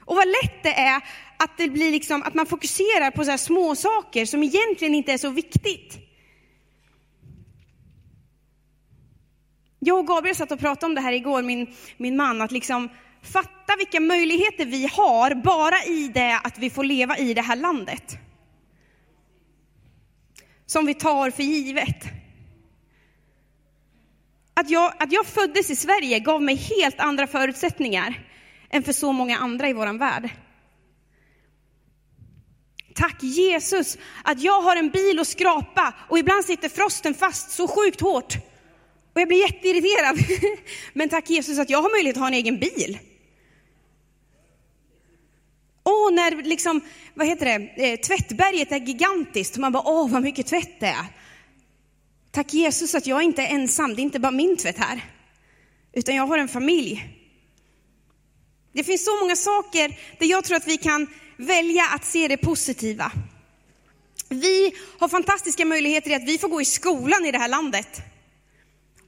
Och 0.00 0.16
vad 0.16 0.28
lätt 0.28 0.62
det 0.62 0.74
är 0.74 0.96
att, 1.36 1.58
det 1.58 1.68
blir 1.68 1.90
liksom, 1.90 2.22
att 2.22 2.34
man 2.34 2.46
fokuserar 2.46 3.10
på 3.10 3.24
så 3.24 3.30
här 3.30 3.38
små 3.38 3.76
saker 3.76 4.26
som 4.26 4.42
egentligen 4.42 4.94
inte 4.94 5.12
är 5.12 5.18
så 5.18 5.30
viktigt. 5.30 6.03
Jag 9.84 9.98
och 9.98 10.06
Gabriel 10.06 10.36
satt 10.36 10.52
och 10.52 10.58
pratade 10.58 10.86
om 10.86 10.94
det 10.94 11.00
här 11.00 11.12
igår, 11.12 11.42
min, 11.42 11.74
min 11.96 12.16
man, 12.16 12.42
att 12.42 12.52
liksom 12.52 12.88
fatta 13.22 13.76
vilka 13.78 14.00
möjligheter 14.00 14.66
vi 14.66 14.86
har 14.86 15.34
bara 15.34 15.84
i 15.84 16.08
det 16.14 16.40
att 16.44 16.58
vi 16.58 16.70
får 16.70 16.84
leva 16.84 17.18
i 17.18 17.34
det 17.34 17.42
här 17.42 17.56
landet. 17.56 18.18
Som 20.66 20.86
vi 20.86 20.94
tar 20.94 21.30
för 21.30 21.42
givet. 21.42 22.04
Att 24.54 24.70
jag, 24.70 24.94
att 24.98 25.12
jag 25.12 25.26
föddes 25.26 25.70
i 25.70 25.76
Sverige 25.76 26.18
gav 26.18 26.42
mig 26.42 26.54
helt 26.54 27.00
andra 27.00 27.26
förutsättningar 27.26 28.28
än 28.70 28.82
för 28.82 28.92
så 28.92 29.12
många 29.12 29.38
andra 29.38 29.68
i 29.68 29.72
vår 29.72 29.98
värld. 29.98 30.30
Tack 32.94 33.22
Jesus 33.22 33.98
att 34.24 34.40
jag 34.40 34.60
har 34.60 34.76
en 34.76 34.90
bil 34.90 35.18
att 35.20 35.28
skrapa 35.28 35.94
och 36.08 36.18
ibland 36.18 36.44
sitter 36.44 36.68
frosten 36.68 37.14
fast 37.14 37.50
så 37.50 37.68
sjukt 37.68 38.00
hårt. 38.00 38.34
Och 39.14 39.20
jag 39.20 39.28
blir 39.28 39.40
jätteirriterad. 39.40 40.18
Men 40.92 41.08
tack 41.08 41.30
Jesus 41.30 41.58
att 41.58 41.70
jag 41.70 41.82
har 41.82 41.90
möjlighet 41.90 42.16
att 42.16 42.20
ha 42.20 42.28
en 42.28 42.34
egen 42.34 42.58
bil. 42.58 42.98
Och 45.82 46.14
när 46.14 46.42
liksom, 46.42 46.80
vad 47.14 47.26
heter 47.26 47.44
det, 47.46 47.86
eh, 47.92 48.00
tvättberget 48.00 48.72
är 48.72 48.80
gigantiskt. 48.80 49.56
Man 49.56 49.72
bara, 49.72 49.82
åh 49.86 50.10
vad 50.10 50.22
mycket 50.22 50.46
tvätt 50.46 50.80
det 50.80 50.86
är. 50.86 51.06
Tack 52.30 52.54
Jesus 52.54 52.94
att 52.94 53.06
jag 53.06 53.22
inte 53.22 53.42
är 53.42 53.54
ensam, 53.54 53.94
det 53.94 54.00
är 54.00 54.04
inte 54.04 54.20
bara 54.20 54.32
min 54.32 54.56
tvätt 54.56 54.78
här. 54.78 55.04
Utan 55.92 56.14
jag 56.14 56.26
har 56.26 56.38
en 56.38 56.48
familj. 56.48 57.08
Det 58.72 58.84
finns 58.84 59.04
så 59.04 59.20
många 59.20 59.36
saker 59.36 59.88
där 60.18 60.26
jag 60.26 60.44
tror 60.44 60.56
att 60.56 60.68
vi 60.68 60.76
kan 60.76 61.06
välja 61.36 61.84
att 61.94 62.04
se 62.04 62.28
det 62.28 62.36
positiva. 62.36 63.12
Vi 64.28 64.72
har 64.98 65.08
fantastiska 65.08 65.64
möjligheter 65.64 66.10
i 66.10 66.14
att 66.14 66.28
vi 66.28 66.38
får 66.38 66.48
gå 66.48 66.60
i 66.60 66.64
skolan 66.64 67.26
i 67.26 67.32
det 67.32 67.38
här 67.38 67.48
landet. 67.48 68.13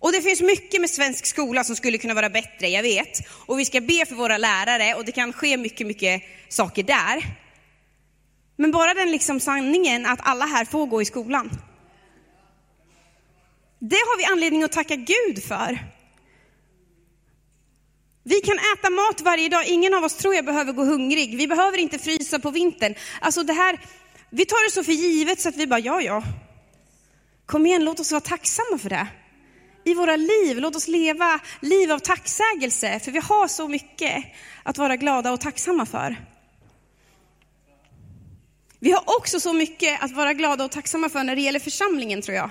Och 0.07 0.13
det 0.13 0.23
finns 0.23 0.41
mycket 0.41 0.81
med 0.81 0.91
svensk 0.91 1.27
skola 1.27 1.65
som 1.65 1.77
skulle 1.77 1.99
kunna 1.99 2.15
vara 2.15 2.31
bättre, 2.31 2.69
jag 2.69 2.83
vet. 2.83 3.27
Och 3.29 3.59
vi 3.59 3.65
ska 3.65 3.81
be 3.81 4.07
för 4.07 4.15
våra 4.15 4.39
lärare 4.39 4.95
och 4.95 5.05
det 5.05 5.13
kan 5.13 5.33
ske 5.33 5.57
mycket, 5.57 5.87
mycket 5.87 6.23
saker 6.49 6.83
där. 6.83 7.37
Men 8.57 8.71
bara 8.71 8.95
den 8.95 9.11
liksom 9.11 9.41
sanningen 9.41 10.07
att 10.07 10.19
alla 10.23 10.45
här 10.45 10.65
får 10.65 10.87
gå 10.87 11.03
i 11.03 11.05
skolan. 11.05 11.51
Det 13.79 13.97
har 13.97 14.19
vi 14.19 14.25
anledning 14.25 14.63
att 14.63 14.73
tacka 14.73 14.97
Gud 14.97 15.45
för. 15.45 15.79
Vi 18.23 18.41
kan 18.41 18.59
äta 18.59 18.91
mat 18.91 19.21
varje 19.21 19.49
dag, 19.49 19.67
ingen 19.67 19.95
av 19.95 20.05
oss 20.05 20.17
tror 20.17 20.35
jag 20.35 20.45
behöver 20.45 20.73
gå 20.73 20.85
hungrig. 20.85 21.37
Vi 21.37 21.47
behöver 21.47 21.79
inte 21.79 21.99
frysa 21.99 22.39
på 22.39 22.51
vintern. 22.51 22.95
Alltså 23.21 23.43
det 23.43 23.53
här, 23.53 23.81
vi 24.31 24.47
tar 24.47 24.69
det 24.69 24.75
så 24.75 24.85
för 24.85 24.93
givet 24.93 25.41
så 25.41 25.49
att 25.49 25.57
vi 25.57 25.67
bara, 25.67 25.81
ja 25.81 26.03
ja. 26.03 26.23
Kom 27.47 27.67
igen, 27.67 27.85
låt 27.85 28.01
oss 28.01 28.13
vara 28.13 28.21
tacksamma 28.21 28.79
för 28.79 28.91
det. 28.91 29.07
I 29.87 29.95
våra 29.95 30.17
liv, 30.17 30.59
låt 30.59 30.77
oss 30.77 30.89
leva 30.89 31.41
liv 31.61 31.93
av 31.93 31.99
tacksägelse, 31.99 33.01
för 33.01 33.13
vi 33.13 33.19
har 33.19 33.49
så 33.49 33.69
mycket 33.69 34.25
att 34.63 34.79
vara 34.79 34.97
glada 34.97 35.33
och 35.33 35.41
tacksamma 35.41 35.87
för. 35.87 36.17
Vi 38.79 38.93
har 38.93 39.03
också 39.19 39.41
så 39.41 39.53
mycket 39.53 40.03
att 40.03 40.13
vara 40.13 40.33
glada 40.33 40.65
och 40.65 40.71
tacksamma 40.71 41.09
för 41.09 41.25
när 41.25 41.37
det 41.37 41.43
gäller 41.43 41.61
församlingen, 41.61 42.23
tror 42.23 42.37
jag. 42.37 42.51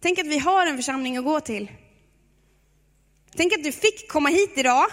Tänk 0.00 0.18
att 0.18 0.26
vi 0.26 0.38
har 0.38 0.66
en 0.66 0.76
församling 0.76 1.16
att 1.16 1.24
gå 1.24 1.40
till. 1.40 1.70
Tänk 3.36 3.52
att 3.52 3.64
du 3.64 3.72
fick 3.72 4.08
komma 4.08 4.28
hit 4.28 4.52
idag 4.56 4.86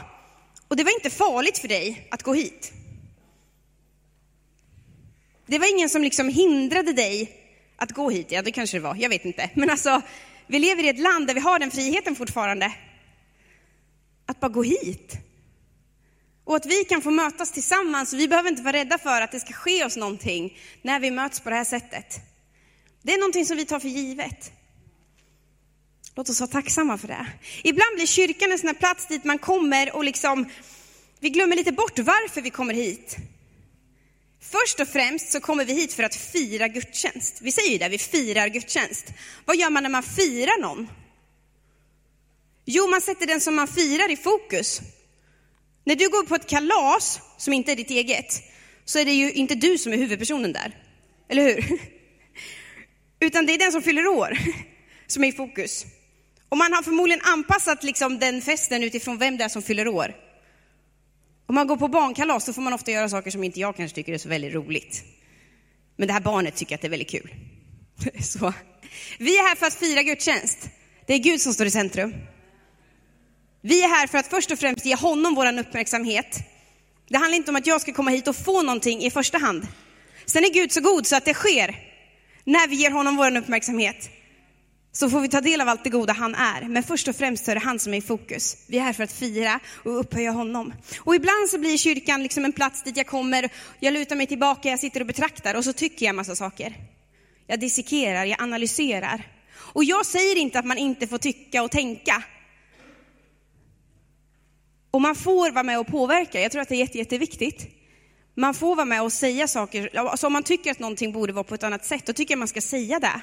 och 0.67 0.75
det 0.75 0.83
var 0.83 0.91
inte 0.91 1.09
farligt 1.09 1.57
för 1.57 1.67
dig 1.67 2.07
att 2.11 2.23
gå 2.23 2.33
hit. 2.33 2.71
Det 5.45 5.59
var 5.59 5.75
ingen 5.75 5.89
som 5.89 6.01
liksom 6.01 6.29
hindrade 6.29 6.93
dig 6.93 7.38
att 7.79 7.91
gå 7.91 8.09
hit. 8.09 8.27
Ja, 8.29 8.41
det 8.41 8.51
kanske 8.51 8.77
det 8.77 8.81
var, 8.81 8.95
jag 8.95 9.09
vet 9.09 9.25
inte. 9.25 9.49
Men 9.53 9.69
alltså, 9.69 10.01
vi 10.47 10.59
lever 10.59 10.83
i 10.83 10.89
ett 10.89 10.99
land 10.99 11.27
där 11.27 11.33
vi 11.33 11.39
har 11.39 11.59
den 11.59 11.71
friheten 11.71 12.15
fortfarande. 12.15 12.73
Att 14.25 14.39
bara 14.39 14.49
gå 14.49 14.63
hit. 14.63 15.13
Och 16.43 16.55
att 16.55 16.65
vi 16.65 16.83
kan 16.83 17.01
få 17.01 17.11
mötas 17.11 17.51
tillsammans. 17.51 18.13
Vi 18.13 18.27
behöver 18.27 18.49
inte 18.49 18.61
vara 18.61 18.77
rädda 18.77 18.97
för 18.97 19.21
att 19.21 19.31
det 19.31 19.39
ska 19.39 19.53
ske 19.53 19.85
oss 19.85 19.97
någonting 19.97 20.57
när 20.81 20.99
vi 20.99 21.11
möts 21.11 21.39
på 21.39 21.49
det 21.49 21.55
här 21.55 21.63
sättet. 21.63 22.19
Det 23.01 23.13
är 23.13 23.17
någonting 23.17 23.45
som 23.45 23.57
vi 23.57 23.65
tar 23.65 23.79
för 23.79 23.87
givet. 23.87 24.51
Låt 26.15 26.29
oss 26.29 26.39
vara 26.39 26.51
tacksamma 26.51 26.97
för 26.97 27.07
det. 27.07 27.27
Ibland 27.63 27.95
blir 27.95 28.05
kyrkan 28.05 28.51
en 28.51 28.59
sån 28.59 28.67
här 28.67 28.73
plats 28.73 29.07
dit 29.07 29.23
man 29.23 29.37
kommer 29.37 29.95
och 29.95 30.03
liksom, 30.03 30.49
vi 31.19 31.29
glömmer 31.29 31.55
lite 31.55 31.71
bort 31.71 31.99
varför 31.99 32.41
vi 32.41 32.49
kommer 32.49 32.73
hit. 32.73 33.17
Först 34.51 34.79
och 34.79 34.87
främst 34.87 35.31
så 35.31 35.39
kommer 35.39 35.65
vi 35.65 35.73
hit 35.73 35.93
för 35.93 36.03
att 36.03 36.15
fira 36.15 36.67
gudstjänst. 36.67 37.37
Vi 37.41 37.51
säger 37.51 37.71
ju 37.71 37.77
det, 37.77 37.89
vi 37.89 37.97
firar 37.97 38.47
gudstjänst. 38.47 39.05
Vad 39.45 39.57
gör 39.57 39.69
man 39.69 39.83
när 39.83 39.89
man 39.89 40.03
firar 40.03 40.61
någon? 40.61 40.87
Jo, 42.65 42.87
man 42.87 43.01
sätter 43.01 43.27
den 43.27 43.41
som 43.41 43.55
man 43.55 43.67
firar 43.67 44.11
i 44.11 44.17
fokus. 44.17 44.81
När 45.83 45.95
du 45.95 46.09
går 46.09 46.23
på 46.23 46.35
ett 46.35 46.49
kalas 46.49 47.19
som 47.37 47.53
inte 47.53 47.71
är 47.71 47.75
ditt 47.75 47.89
eget, 47.89 48.43
så 48.85 48.99
är 48.99 49.05
det 49.05 49.11
ju 49.11 49.31
inte 49.31 49.55
du 49.55 49.77
som 49.77 49.93
är 49.93 49.97
huvudpersonen 49.97 50.53
där. 50.53 50.77
Eller 51.29 51.43
hur? 51.43 51.79
Utan 53.19 53.45
det 53.45 53.53
är 53.53 53.59
den 53.59 53.71
som 53.71 53.81
fyller 53.81 54.07
år 54.07 54.37
som 55.07 55.23
är 55.23 55.27
i 55.27 55.31
fokus. 55.31 55.85
Och 56.49 56.57
man 56.57 56.73
har 56.73 56.83
förmodligen 56.83 57.21
anpassat 57.23 57.83
liksom 57.83 58.19
den 58.19 58.41
festen 58.41 58.83
utifrån 58.83 59.17
vem 59.17 59.37
det 59.37 59.43
är 59.43 59.49
som 59.49 59.61
fyller 59.61 59.87
år. 59.87 60.28
Om 61.49 61.55
man 61.55 61.67
går 61.67 61.77
på 61.77 61.87
barnkalas 61.87 62.45
så 62.45 62.53
får 62.53 62.61
man 62.61 62.73
ofta 62.73 62.91
göra 62.91 63.09
saker 63.09 63.31
som 63.31 63.43
inte 63.43 63.59
jag 63.59 63.75
kanske 63.75 63.95
tycker 63.95 64.13
är 64.13 64.17
så 64.17 64.29
väldigt 64.29 64.53
roligt. 64.53 65.03
Men 65.95 66.07
det 66.07 66.13
här 66.13 66.21
barnet 66.21 66.55
tycker 66.55 66.75
att 66.75 66.81
det 66.81 66.87
är 66.87 66.89
väldigt 66.89 67.09
kul. 67.09 67.29
Så. 68.21 68.53
Vi 69.19 69.37
är 69.37 69.47
här 69.47 69.55
för 69.55 69.65
att 69.65 69.73
fira 69.73 70.03
gudstjänst. 70.03 70.69
Det 71.07 71.13
är 71.13 71.17
Gud 71.17 71.41
som 71.41 71.53
står 71.53 71.67
i 71.67 71.71
centrum. 71.71 72.13
Vi 73.61 73.83
är 73.83 73.87
här 73.87 74.07
för 74.07 74.17
att 74.17 74.27
först 74.27 74.51
och 74.51 74.59
främst 74.59 74.85
ge 74.85 74.95
honom 74.95 75.35
vår 75.35 75.59
uppmärksamhet. 75.59 76.39
Det 77.07 77.17
handlar 77.17 77.37
inte 77.37 77.51
om 77.51 77.55
att 77.55 77.67
jag 77.67 77.81
ska 77.81 77.93
komma 77.93 78.11
hit 78.11 78.27
och 78.27 78.35
få 78.35 78.61
någonting 78.61 79.01
i 79.01 79.11
första 79.11 79.37
hand. 79.37 79.67
Sen 80.25 80.43
är 80.43 80.53
Gud 80.53 80.71
så 80.71 80.81
god 80.81 81.07
så 81.07 81.15
att 81.15 81.25
det 81.25 81.33
sker 81.33 81.75
när 82.43 82.67
vi 82.67 82.75
ger 82.75 82.91
honom 82.91 83.17
vår 83.17 83.37
uppmärksamhet 83.37 84.09
så 84.91 85.09
får 85.09 85.21
vi 85.21 85.29
ta 85.29 85.41
del 85.41 85.61
av 85.61 85.69
allt 85.69 85.83
det 85.83 85.89
goda 85.89 86.13
han 86.13 86.35
är. 86.35 86.61
Men 86.61 86.83
först 86.83 87.07
och 87.07 87.15
främst 87.15 87.45
så 87.45 87.51
är 87.51 87.55
det 87.55 87.61
han 87.61 87.79
som 87.79 87.93
är 87.93 87.97
i 87.97 88.01
fokus. 88.01 88.57
Vi 88.67 88.77
är 88.77 88.81
här 88.81 88.93
för 88.93 89.03
att 89.03 89.11
fira 89.11 89.59
och 89.83 89.99
upphöja 89.99 90.31
honom. 90.31 90.73
Och 90.99 91.15
ibland 91.15 91.49
så 91.49 91.59
blir 91.59 91.77
kyrkan 91.77 92.23
liksom 92.23 92.45
en 92.45 92.53
plats 92.53 92.83
dit 92.83 92.97
jag 92.97 93.07
kommer, 93.07 93.49
jag 93.79 93.93
lutar 93.93 94.15
mig 94.15 94.27
tillbaka, 94.27 94.69
jag 94.69 94.79
sitter 94.79 94.99
och 94.99 95.07
betraktar 95.07 95.55
och 95.55 95.63
så 95.63 95.73
tycker 95.73 96.05
jag 96.05 96.15
massa 96.15 96.35
saker. 96.35 96.75
Jag 97.47 97.59
dissekerar, 97.59 98.25
jag 98.25 98.41
analyserar. 98.41 99.27
Och 99.55 99.83
jag 99.83 100.05
säger 100.05 100.35
inte 100.35 100.59
att 100.59 100.65
man 100.65 100.77
inte 100.77 101.07
får 101.07 101.17
tycka 101.17 101.63
och 101.63 101.71
tänka. 101.71 102.23
Och 104.91 105.01
man 105.01 105.15
får 105.15 105.51
vara 105.51 105.63
med 105.63 105.79
och 105.79 105.87
påverka, 105.87 106.41
jag 106.41 106.51
tror 106.51 106.61
att 106.61 106.69
det 106.69 106.75
är 106.75 106.79
jätte, 106.79 106.97
jätteviktigt. 106.97 107.67
Man 108.35 108.53
får 108.53 108.75
vara 108.75 108.85
med 108.85 109.01
och 109.01 109.13
säga 109.13 109.47
saker, 109.47 109.97
alltså 109.97 110.27
om 110.27 110.33
man 110.33 110.43
tycker 110.43 110.71
att 110.71 110.79
någonting 110.79 111.11
borde 111.11 111.33
vara 111.33 111.43
på 111.43 111.55
ett 111.55 111.63
annat 111.63 111.85
sätt, 111.85 112.05
då 112.05 112.13
tycker 112.13 112.31
jag 112.31 112.39
man 112.39 112.47
ska 112.47 112.61
säga 112.61 112.99
det. 112.99 113.21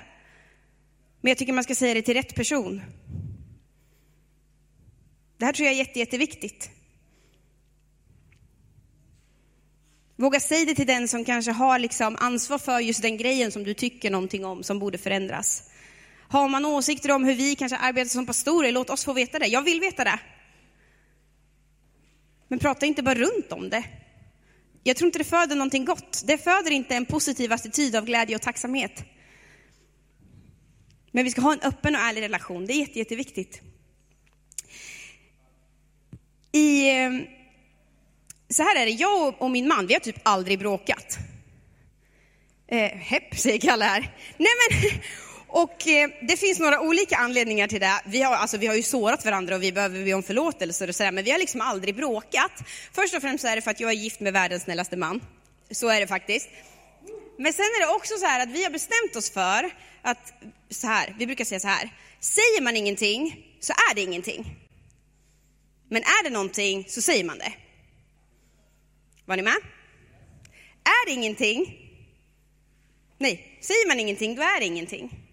Men 1.21 1.31
jag 1.31 1.39
tycker 1.39 1.53
man 1.53 1.65
ska 1.65 1.75
säga 1.75 1.95
det 1.95 2.03
till 2.03 2.15
rätt 2.15 2.35
person. 2.35 2.83
Det 5.37 5.45
här 5.45 5.53
tror 5.53 5.67
jag 5.67 5.75
är 5.75 5.79
jätte, 5.79 5.99
jätteviktigt. 5.99 6.71
Våga 10.17 10.41
säga 10.41 10.65
det 10.65 10.75
till 10.75 10.87
den 10.87 11.09
som 11.09 11.25
kanske 11.25 11.53
har 11.53 11.79
liksom 11.79 12.17
ansvar 12.21 12.59
för 12.59 12.81
just 12.81 13.03
den 13.03 13.17
grejen 13.17 13.53
som 13.53 13.65
du 13.65 13.75
tycker 13.75 14.11
någonting 14.11 14.45
om, 14.45 14.63
som 14.63 14.79
borde 14.79 14.99
förändras. 14.99 15.71
Har 16.29 16.49
man 16.49 16.65
åsikter 16.65 17.11
om 17.11 17.25
hur 17.25 17.35
vi 17.35 17.57
kanske 17.57 17.77
arbetar 17.77 18.09
som 18.09 18.27
pastorer, 18.27 18.73
låt 18.73 18.91
oss 18.91 19.05
få 19.05 19.13
veta 19.13 19.39
det. 19.39 19.47
Jag 19.47 19.63
vill 19.63 19.81
veta 19.81 20.05
det. 20.05 20.21
Men 22.49 22.59
prata 22.59 22.87
inte 22.87 23.03
bara 23.03 23.15
runt 23.15 23.53
om 23.53 23.71
det. 23.71 23.85
Jag 24.83 24.97
tror 24.97 25.07
inte 25.07 25.19
det 25.19 25.25
föder 25.25 25.57
någonting 25.57 25.85
gott. 25.85 26.23
Det 26.27 26.39
föder 26.39 26.71
inte 26.71 26.95
en 26.95 27.07
positiv 27.07 27.53
attityd 27.53 27.97
av 27.97 28.05
glädje 28.05 28.37
och 28.37 28.43
tacksamhet. 28.43 29.05
Men 31.17 31.25
vi 31.25 31.31
ska 31.31 31.41
ha 31.41 31.53
en 31.53 31.61
öppen 31.63 31.95
och 31.95 32.01
ärlig 32.01 32.23
relation. 32.23 32.67
Det 32.67 32.73
är 32.73 32.81
jätte, 32.81 32.99
jätteviktigt. 32.99 33.61
I, 36.53 36.89
eh, 36.91 37.11
så 38.49 38.63
här 38.63 38.77
är 38.77 38.87
det, 38.87 38.91
jag 38.91 39.43
och 39.43 39.51
min 39.51 39.69
man, 39.69 39.87
vi 39.87 39.95
har 39.95 40.01
typ 40.01 40.17
aldrig 40.23 40.59
bråkat. 40.59 41.19
Eh, 42.69 42.91
hepp, 42.91 43.39
säger 43.39 43.59
Kalle 43.59 43.85
här. 43.85 44.01
Nej 44.37 44.49
men, 44.61 44.91
och 45.63 45.89
eh, 45.89 46.11
det 46.29 46.37
finns 46.37 46.59
några 46.59 46.81
olika 46.81 47.17
anledningar 47.17 47.69
till 47.69 47.81
det. 47.81 48.03
Vi 48.07 48.23
har, 48.23 48.35
alltså, 48.35 48.57
vi 48.57 48.67
har 48.67 48.75
ju 48.75 48.83
sårat 48.83 49.25
varandra 49.25 49.55
och 49.55 49.63
vi 49.63 49.73
behöver 49.73 50.05
be 50.05 50.15
om 50.15 50.23
förlåtelse 50.23 50.89
och 50.89 50.95
sådär, 50.95 51.13
men 51.13 51.25
vi 51.25 51.31
har 51.31 51.39
liksom 51.39 51.61
aldrig 51.61 51.97
bråkat. 51.97 52.53
Först 52.93 53.15
och 53.15 53.23
främst 53.23 53.43
så 53.43 53.49
är 53.49 53.57
det 53.57 53.63
för 53.63 53.71
att 53.71 53.81
jag 53.81 53.91
är 53.91 53.95
gift 53.95 54.21
med 54.21 54.33
världens 54.33 54.63
snällaste 54.63 54.97
man. 54.97 55.21
Så 55.71 55.89
är 55.89 56.01
det 56.01 56.07
faktiskt. 56.07 56.49
Men 57.39 57.53
sen 57.53 57.65
är 57.65 57.81
det 57.81 57.95
också 57.95 58.15
så 58.15 58.27
här 58.27 58.41
att 58.41 58.51
vi 58.51 58.65
har 58.65 58.71
bestämt 58.71 59.17
oss 59.17 59.31
för 59.31 59.71
att, 60.03 60.33
så 60.71 60.87
här, 60.87 61.15
vi 61.19 61.27
brukar 61.27 61.45
säga 61.45 61.61
så 61.61 61.69
här, 61.69 61.91
säger 62.21 62.63
man 62.63 62.77
ingenting 62.77 63.47
så 63.61 63.73
är 63.73 63.95
det 63.95 64.01
ingenting. 64.01 64.57
Men 65.89 66.03
är 66.03 66.25
det 66.25 66.31
någonting 66.31 66.85
så 66.89 67.03
säger 67.03 67.25
man 67.25 67.39
det. 67.39 67.53
Var 69.25 69.37
ni 69.37 69.43
med? 69.43 69.57
Är 70.85 71.07
det 71.07 71.13
ingenting? 71.13 71.83
Nej, 73.19 73.59
säger 73.61 73.89
man 73.89 74.01
ingenting, 74.01 74.35
då 74.35 74.43
är 74.43 74.61
det 74.61 74.67
ingenting. 74.67 75.27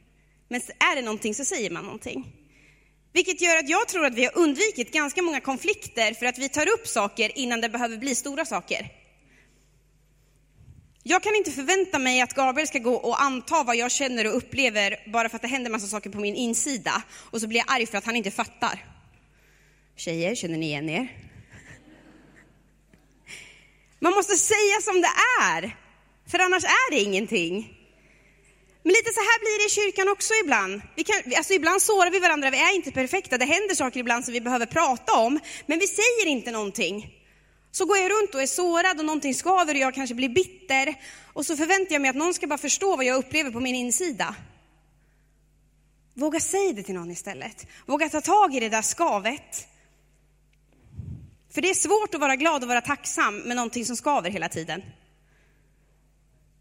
Men 0.48 0.62
är 0.62 0.96
det 0.96 1.02
någonting 1.02 1.36
så 1.36 1.46
säger 1.46 1.70
man 1.70 1.84
någonting. 1.84 2.34
Vilket 3.14 3.42
gör 3.42 3.58
att 3.58 3.70
jag 3.70 3.88
tror 3.88 4.06
att 4.06 4.14
vi 4.14 4.26
har 4.26 4.38
undvikit 4.38 4.94
ganska 4.94 5.22
många 5.22 5.42
konflikter 5.42 6.14
för 6.14 6.26
att 6.26 6.38
vi 6.38 6.50
tar 6.50 6.70
upp 6.70 6.88
saker 6.88 7.38
innan 7.38 7.62
det 7.62 7.70
behöver 7.70 7.98
bli 7.98 8.16
stora 8.16 8.46
saker. 8.46 9.03
Jag 11.14 11.24
kan 11.24 11.36
inte 11.36 11.52
förvänta 11.52 12.00
mig 12.00 12.22
att 12.22 12.34
Gabriel 12.34 12.68
ska 12.68 12.80
gå 12.80 12.96
och 12.96 13.22
anta 13.22 13.64
vad 13.64 13.76
jag 13.76 13.92
känner 13.92 14.28
och 14.28 14.38
upplever 14.38 15.12
bara 15.12 15.30
för 15.30 15.36
att 15.36 15.42
det 15.42 15.48
händer 15.48 15.72
massa 15.72 15.88
saker 15.88 16.10
på 16.10 16.20
min 16.20 16.36
insida 16.36 17.04
och 17.32 17.42
så 17.42 17.48
blir 17.48 17.60
jag 17.60 17.76
arg 17.76 17.86
för 17.86 17.98
att 17.98 18.06
han 18.06 18.16
inte 18.16 18.32
fattar. 18.32 18.86
Tjejer, 19.98 20.36
känner 20.36 20.58
ni 20.58 20.66
igen 20.66 20.90
er? 20.90 21.08
Man 24.00 24.14
måste 24.14 24.36
säga 24.36 24.82
som 24.82 25.02
det 25.02 25.14
är, 25.42 25.78
för 26.32 26.40
annars 26.40 26.64
är 26.64 26.92
det 26.92 27.00
ingenting. 27.00 27.54
Men 28.84 28.94
lite 28.94 29.14
så 29.14 29.20
här 29.20 29.40
blir 29.40 29.60
det 29.60 29.66
i 29.66 29.70
kyrkan 29.70 30.10
också 30.10 30.34
ibland. 30.44 30.82
Vi 30.96 31.04
kan, 31.04 31.34
alltså 31.38 31.54
ibland 31.54 31.82
sårar 31.82 32.12
vi 32.12 32.20
varandra, 32.20 32.50
vi 32.50 32.58
är 32.58 32.76
inte 32.76 32.92
perfekta. 32.92 33.38
Det 33.38 33.46
händer 33.46 33.76
saker 33.76 34.00
ibland 34.00 34.26
som 34.26 34.34
vi 34.34 34.42
behöver 34.42 34.66
prata 34.66 35.14
om, 35.14 35.40
men 35.66 35.80
vi 35.80 35.88
säger 35.88 36.28
inte 36.28 36.52
någonting. 36.52 37.23
Så 37.74 37.86
går 37.86 37.98
jag 37.98 38.12
runt 38.12 38.36
och 38.36 38.42
är 38.42 38.48
sårad 38.48 39.00
och 39.00 39.06
någonting 39.06 39.34
skaver 39.34 39.74
och 39.74 39.80
jag 39.80 39.96
kanske 39.96 40.16
blir 40.16 40.30
bitter. 40.30 40.96
Och 41.34 41.46
så 41.46 41.58
förväntar 41.58 41.94
jag 41.94 42.02
mig 42.02 42.10
att 42.10 42.16
någon 42.16 42.34
ska 42.34 42.48
bara 42.48 42.58
förstå 42.58 42.96
vad 42.96 43.06
jag 43.06 43.18
upplever 43.18 43.52
på 43.52 43.60
min 43.60 43.76
insida. 43.76 44.36
Våga 46.14 46.40
säga 46.40 46.74
det 46.74 46.84
till 46.84 46.96
någon 46.96 47.12
istället. 47.12 47.68
Våga 47.86 48.10
ta 48.10 48.22
tag 48.22 48.56
i 48.56 48.60
det 48.60 48.70
där 48.70 48.82
skavet. 48.82 49.68
För 51.50 51.62
det 51.62 51.70
är 51.70 51.74
svårt 51.74 52.16
att 52.16 52.22
vara 52.22 52.36
glad 52.36 52.64
och 52.64 52.70
vara 52.70 52.82
tacksam 52.82 53.38
med 53.38 53.56
någonting 53.56 53.86
som 53.86 53.96
skaver 53.96 54.30
hela 54.30 54.50
tiden. 54.50 54.84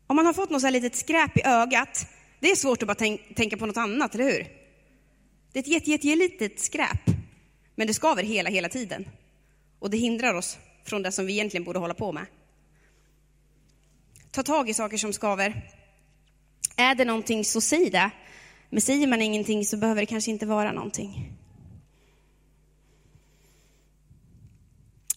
Om 0.07 0.17
man 0.17 0.27
har 0.27 0.33
fått 0.33 0.51
något 0.51 0.61
så 0.61 0.67
här 0.67 0.73
litet 0.73 0.97
skräp 0.97 1.37
i 1.37 1.43
ögat, 1.45 2.07
det 2.41 2.51
är 2.51 2.57
svårt 2.57 2.83
att 2.83 2.89
bara 2.89 2.95
tänk, 2.95 3.37
tänka 3.37 3.57
på 3.57 3.67
något 3.67 3.77
annat, 3.77 4.15
eller 4.15 4.25
hur? 4.25 4.47
Det 5.53 5.59
är 5.59 5.63
ett 5.63 5.69
jätte, 5.69 5.91
jätte, 5.91 6.17
litet 6.17 6.61
skräp, 6.61 7.07
men 7.75 7.87
det 7.87 7.95
skaver 7.95 8.23
hela, 8.23 8.51
hela 8.51 8.69
tiden. 8.69 9.09
Och 9.79 9.91
det 9.91 9.97
hindrar 9.97 10.35
oss 10.35 10.59
från 10.85 11.03
det 11.03 11.13
som 11.13 11.27
vi 11.27 11.33
egentligen 11.33 11.65
borde 11.65 11.79
hålla 11.79 11.95
på 11.95 12.13
med. 12.13 12.27
Ta 14.31 14.43
tag 14.43 14.71
i 14.71 14.75
saker 14.75 14.97
som 14.97 15.13
skaver. 15.13 15.63
Är 16.77 16.95
det 16.95 17.05
någonting 17.05 17.45
så 17.45 17.61
säg 17.61 17.91
det. 17.91 18.11
Men 18.71 18.81
säger 18.81 19.07
man 19.07 19.23
ingenting 19.23 19.65
så 19.65 19.77
behöver 19.77 20.01
det 20.01 20.07
kanske 20.07 20.31
inte 20.31 20.47
vara 20.47 20.73
någonting. 20.73 21.33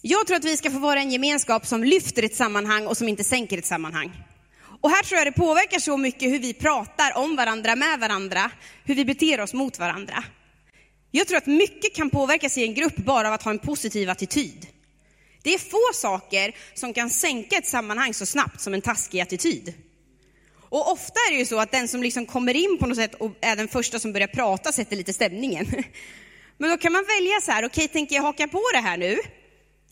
Jag 0.02 0.28
tror 0.28 0.38
att 0.38 0.46
vi 0.46 0.58
ska 0.58 0.72
få 0.72 0.80
vara 0.80 1.00
en 1.00 1.12
gemenskap 1.12 1.66
som 1.66 1.84
lyfter 1.84 2.24
ett 2.24 2.36
sammanhang 2.36 2.88
och 2.88 2.98
som 2.98 3.08
inte 3.08 3.24
sänker 3.24 3.58
ett 3.58 3.66
sammanhang. 3.66 4.24
Och 4.82 4.90
här 4.90 5.04
tror 5.04 5.18
jag 5.18 5.28
det 5.28 5.32
påverkar 5.32 5.80
så 5.80 5.98
mycket 5.98 6.32
hur 6.32 6.40
vi 6.40 6.54
pratar 6.54 7.18
om 7.18 7.36
varandra, 7.36 7.76
med 7.76 8.00
varandra, 8.00 8.52
hur 8.84 8.96
vi 8.96 9.06
beter 9.06 9.42
oss 9.42 9.54
mot 9.54 9.80
varandra. 9.80 10.24
Jag 11.12 11.28
tror 11.28 11.38
att 11.38 11.46
mycket 11.46 11.96
kan 11.96 12.10
påverkas 12.10 12.58
i 12.58 12.64
en 12.64 12.74
grupp 12.74 12.96
bara 12.96 13.28
av 13.28 13.34
att 13.34 13.44
ha 13.44 13.52
en 13.52 13.60
positiv 13.60 14.10
attityd. 14.10 14.68
Det 15.46 15.54
är 15.54 15.58
få 15.58 15.94
saker 15.94 16.56
som 16.74 16.94
kan 16.94 17.10
sänka 17.10 17.58
ett 17.58 17.68
sammanhang 17.68 18.14
så 18.14 18.26
snabbt 18.26 18.62
som 18.62 18.74
en 18.74 18.82
taskig 18.82 19.20
attityd. 19.20 19.74
Och 20.70 20.92
ofta 20.92 21.20
är 21.20 21.32
det 21.32 21.38
ju 21.38 21.46
så 21.46 21.60
att 21.60 21.72
den 21.72 21.88
som 21.88 22.04
liksom 22.04 22.26
kommer 22.26 22.56
in 22.56 22.78
på 22.80 22.88
något 22.88 22.98
sätt 22.98 23.14
och 23.16 23.32
är 23.42 23.56
den 23.56 23.68
första 23.68 24.00
som 24.00 24.14
börjar 24.14 24.28
prata 24.28 24.72
sätter 24.72 24.96
lite 24.96 25.14
stämningen. 25.14 25.66
Men 26.58 26.70
då 26.70 26.78
kan 26.78 26.94
man 26.94 27.04
välja 27.04 27.42
så 27.42 27.52
här, 27.52 27.66
okej, 27.66 27.86
okay, 27.86 27.88
tänker 27.88 28.16
jag 28.16 28.24
haka 28.24 28.48
på 28.48 28.62
det 28.74 28.80
här 28.80 28.98
nu? 28.98 29.18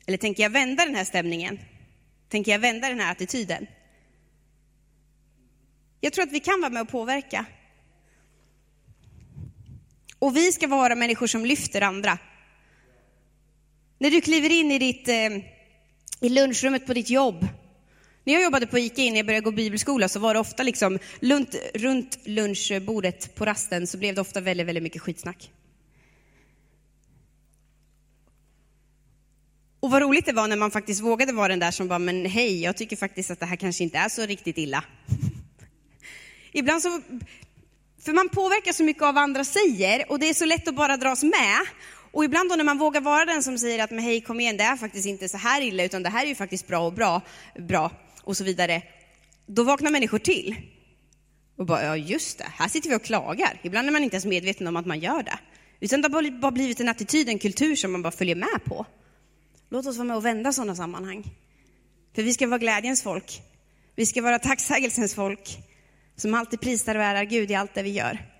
Eller 0.06 0.18
tänker 0.18 0.44
jag 0.44 0.50
vända 0.50 0.86
den 0.86 0.96
här 0.96 1.04
stämningen? 1.04 1.60
Tänker 2.30 2.52
jag 2.52 2.60
vända 2.60 2.90
den 2.90 3.00
här 3.00 3.12
attityden? 3.12 3.68
Jag 6.02 6.14
tror 6.14 6.24
att 6.24 6.32
vi 6.32 6.40
kan 6.40 6.62
vara 6.62 6.72
med 6.72 6.82
och 6.82 6.90
påverka. 6.90 7.46
Och 10.20 10.38
vi 10.38 10.52
ska 10.52 10.68
vara 10.68 10.96
människor 10.96 11.28
som 11.28 11.46
lyfter 11.46 11.82
andra. 11.82 12.18
När 14.04 14.12
du 14.12 14.22
kliver 14.22 14.50
in 14.50 14.72
i, 14.72 14.80
ditt, 14.80 15.08
eh, 15.08 15.30
i 16.22 16.30
lunchrummet 16.30 16.86
på 16.86 16.94
ditt 16.94 17.10
jobb. 17.10 17.48
När 18.24 18.34
jag 18.34 18.44
jobbade 18.44 18.68
på 18.68 18.80
ICA 18.80 19.02
innan 19.02 19.18
jag 19.18 19.26
började 19.26 19.44
gå 19.44 19.52
bibelskola 19.52 20.10
så 20.10 20.20
var 20.20 20.34
det 20.34 20.40
ofta 20.40 20.64
liksom 20.64 21.00
lunt, 21.20 21.56
runt 21.74 22.20
lunchbordet 22.26 23.36
på 23.36 23.46
rasten 23.46 23.88
så 23.88 23.98
blev 23.98 24.16
det 24.16 24.22
ofta 24.22 24.42
väldigt, 24.42 24.68
väldigt 24.68 24.84
mycket 24.84 25.02
skitsnack. 25.02 25.52
Och 29.80 29.92
vad 29.92 30.02
roligt 30.02 30.26
det 30.26 30.34
var 30.34 30.48
när 30.48 30.58
man 30.58 30.72
faktiskt 30.72 31.02
vågade 31.02 31.34
vara 31.34 31.48
den 31.48 31.60
där 31.60 31.72
som 31.72 31.88
bara, 31.88 32.00
men 32.00 32.26
hej, 32.26 32.62
jag 32.62 32.78
tycker 32.78 32.96
faktiskt 32.96 33.32
att 33.32 33.40
det 33.40 33.46
här 33.46 33.56
kanske 33.56 33.84
inte 33.84 33.98
är 33.98 34.10
så 34.10 34.26
riktigt 34.26 34.58
illa. 34.58 34.84
Ibland 36.52 36.82
så, 36.82 37.02
för 38.02 38.14
man 38.14 38.30
påverkas 38.30 38.78
så 38.78 38.84
mycket 38.84 39.04
av 39.04 39.14
vad 39.14 39.24
andra 39.24 39.46
säger 39.46 40.12
och 40.12 40.20
det 40.20 40.30
är 40.30 40.34
så 40.34 40.46
lätt 40.46 40.68
att 40.68 40.76
bara 40.76 40.98
dras 40.98 41.24
med. 41.24 41.68
Och 42.14 42.26
ibland 42.26 42.50
då 42.50 42.56
när 42.56 42.64
man 42.64 42.78
vågar 42.78 43.02
vara 43.02 43.26
den 43.26 43.44
som 43.44 43.58
säger 43.58 43.84
att 43.84 43.92
men 43.92 44.00
hej 44.00 44.22
kom 44.22 44.40
igen, 44.40 44.58
det 44.58 44.64
är 44.64 44.76
faktiskt 44.76 45.08
inte 45.08 45.30
så 45.30 45.38
här 45.38 45.62
illa 45.62 45.84
utan 45.84 46.04
det 46.04 46.10
här 46.10 46.24
är 46.24 46.28
ju 46.28 46.36
faktiskt 46.36 46.68
bra 46.68 46.80
och 46.80 46.94
bra, 46.94 47.22
bra 47.60 47.92
och 48.24 48.38
så 48.38 48.44
vidare. 48.44 48.84
Då 49.46 49.64
vaknar 49.64 49.92
människor 49.92 50.20
till. 50.20 50.56
Och 51.58 51.66
bara, 51.66 51.84
ja 51.84 51.98
just 51.98 52.38
det, 52.38 52.48
här 52.58 52.68
sitter 52.68 52.90
vi 52.90 52.96
och 52.96 53.04
klagar. 53.04 53.60
Ibland 53.64 53.88
är 53.88 53.92
man 53.92 54.04
inte 54.04 54.16
ens 54.16 54.26
medveten 54.26 54.68
om 54.68 54.76
att 54.76 54.86
man 54.86 55.00
gör 55.00 55.24
det. 55.24 55.40
Utan 55.80 56.02
det 56.02 56.14
har 56.14 56.40
bara 56.40 56.52
blivit 56.52 56.80
en 56.80 56.90
attityd, 56.90 57.30
en 57.30 57.40
kultur 57.40 57.76
som 57.76 57.92
man 57.92 58.02
bara 58.02 58.12
följer 58.12 58.36
med 58.36 58.66
på. 58.66 58.86
Låt 59.70 59.86
oss 59.86 59.98
vara 59.98 60.08
med 60.08 60.18
och 60.18 60.26
vända 60.26 60.54
sådana 60.54 60.76
sammanhang. 60.76 61.24
För 62.16 62.24
vi 62.24 62.34
ska 62.34 62.48
vara 62.48 62.60
glädjens 62.60 63.04
folk. 63.04 63.42
Vi 63.96 64.06
ska 64.06 64.22
vara 64.22 64.40
tacksägelsens 64.40 65.16
folk 65.16 65.58
som 66.16 66.34
alltid 66.34 66.62
prisar 66.62 66.96
och 66.96 67.04
ärar 67.04 67.24
Gud 67.24 67.52
i 67.52 67.56
allt 67.56 67.74
det 67.74 67.84
vi 67.84 67.90
gör. 67.90 68.33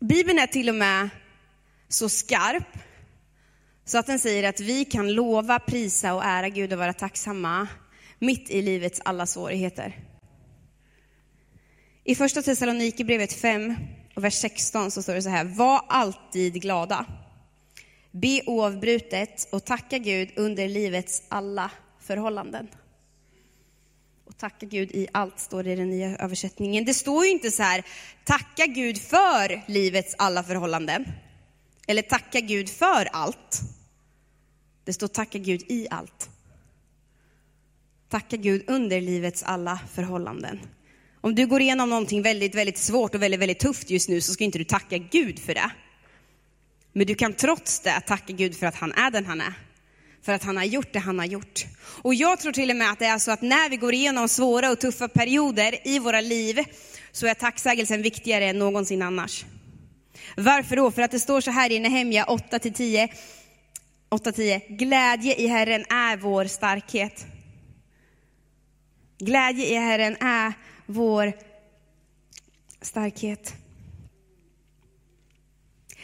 Bibeln 0.00 0.38
är 0.38 0.46
till 0.46 0.68
och 0.68 0.74
med 0.74 1.08
så 1.88 2.08
skarp 2.08 2.78
så 3.84 3.98
att 3.98 4.06
den 4.06 4.18
säger 4.18 4.48
att 4.48 4.60
vi 4.60 4.84
kan 4.84 5.12
lova, 5.12 5.58
prisa 5.58 6.14
och 6.14 6.24
ära 6.24 6.48
Gud 6.48 6.72
och 6.72 6.78
vara 6.78 6.92
tacksamma 6.92 7.68
mitt 8.18 8.50
i 8.50 8.62
livets 8.62 9.00
alla 9.04 9.26
svårigheter. 9.26 9.98
I 12.04 12.14
första 12.14 12.42
Thessalonikerbrevet 12.42 13.32
5 13.32 13.76
och 14.14 14.24
vers 14.24 14.34
16 14.34 14.90
så 14.90 15.02
står 15.02 15.14
det 15.14 15.22
så 15.22 15.28
här, 15.28 15.44
var 15.44 15.84
alltid 15.88 16.62
glada. 16.62 17.06
Be 18.10 18.42
oavbrutet 18.46 19.48
och 19.52 19.64
tacka 19.64 19.98
Gud 19.98 20.30
under 20.36 20.68
livets 20.68 21.22
alla 21.28 21.70
förhållanden. 22.00 22.68
Tacka 24.40 24.66
Gud 24.66 24.90
i 24.90 25.08
allt, 25.12 25.38
står 25.40 25.62
det 25.62 25.72
i 25.72 25.76
den 25.76 25.90
nya 25.90 26.16
översättningen. 26.16 26.84
Det 26.84 26.94
står 26.94 27.24
ju 27.24 27.30
inte 27.30 27.50
så 27.50 27.62
här, 27.62 27.84
tacka 28.24 28.66
Gud 28.66 29.00
för 29.00 29.62
livets 29.68 30.14
alla 30.18 30.42
förhållanden. 30.42 31.04
Eller 31.86 32.02
tacka 32.02 32.40
Gud 32.40 32.68
för 32.68 33.08
allt. 33.12 33.60
Det 34.84 34.92
står 34.92 35.08
tacka 35.08 35.38
Gud 35.38 35.62
i 35.68 35.86
allt. 35.90 36.30
Tacka 38.08 38.36
Gud 38.36 38.64
under 38.66 39.00
livets 39.00 39.42
alla 39.42 39.80
förhållanden. 39.92 40.60
Om 41.20 41.34
du 41.34 41.46
går 41.46 41.60
igenom 41.60 41.90
någonting 41.90 42.22
väldigt, 42.22 42.54
väldigt 42.54 42.78
svårt 42.78 43.14
och 43.14 43.22
väldigt, 43.22 43.40
väldigt 43.40 43.60
tufft 43.60 43.90
just 43.90 44.08
nu 44.08 44.20
så 44.20 44.32
ska 44.32 44.44
inte 44.44 44.58
du 44.58 44.64
tacka 44.64 44.98
Gud 44.98 45.38
för 45.38 45.54
det. 45.54 45.70
Men 46.92 47.06
du 47.06 47.14
kan 47.14 47.32
trots 47.32 47.80
det 47.80 48.00
tacka 48.00 48.32
Gud 48.32 48.56
för 48.56 48.66
att 48.66 48.74
han 48.74 48.92
är 48.92 49.10
den 49.10 49.26
han 49.26 49.40
är 49.40 49.54
för 50.22 50.32
att 50.32 50.42
han 50.42 50.56
har 50.56 50.64
gjort 50.64 50.92
det 50.92 50.98
han 50.98 51.18
har 51.18 51.26
gjort. 51.26 51.66
Och 52.02 52.14
jag 52.14 52.40
tror 52.40 52.52
till 52.52 52.70
och 52.70 52.76
med 52.76 52.90
att 52.90 52.98
det 52.98 53.06
är 53.06 53.18
så 53.18 53.30
att 53.30 53.42
när 53.42 53.70
vi 53.70 53.76
går 53.76 53.94
igenom 53.94 54.28
svåra 54.28 54.70
och 54.70 54.80
tuffa 54.80 55.08
perioder 55.08 55.88
i 55.88 55.98
våra 55.98 56.20
liv 56.20 56.64
så 57.12 57.26
är 57.26 57.34
tacksägelsen 57.34 58.02
viktigare 58.02 58.44
än 58.44 58.58
någonsin 58.58 59.02
annars. 59.02 59.44
Varför 60.36 60.76
då? 60.76 60.90
För 60.90 61.02
att 61.02 61.10
det 61.10 61.20
står 61.20 61.40
så 61.40 61.50
här 61.50 61.72
i 61.72 61.78
Nehemja 61.78 62.24
8-10. 62.24 63.08
8-10. 64.10 64.76
Glädje 64.76 65.34
i 65.34 65.46
Herren 65.46 65.84
är 65.88 66.16
vår 66.16 66.44
starkhet. 66.44 67.26
Glädje 69.18 69.66
i 69.66 69.74
Herren 69.74 70.16
är 70.20 70.52
vår 70.86 71.32
starkhet. 72.82 73.54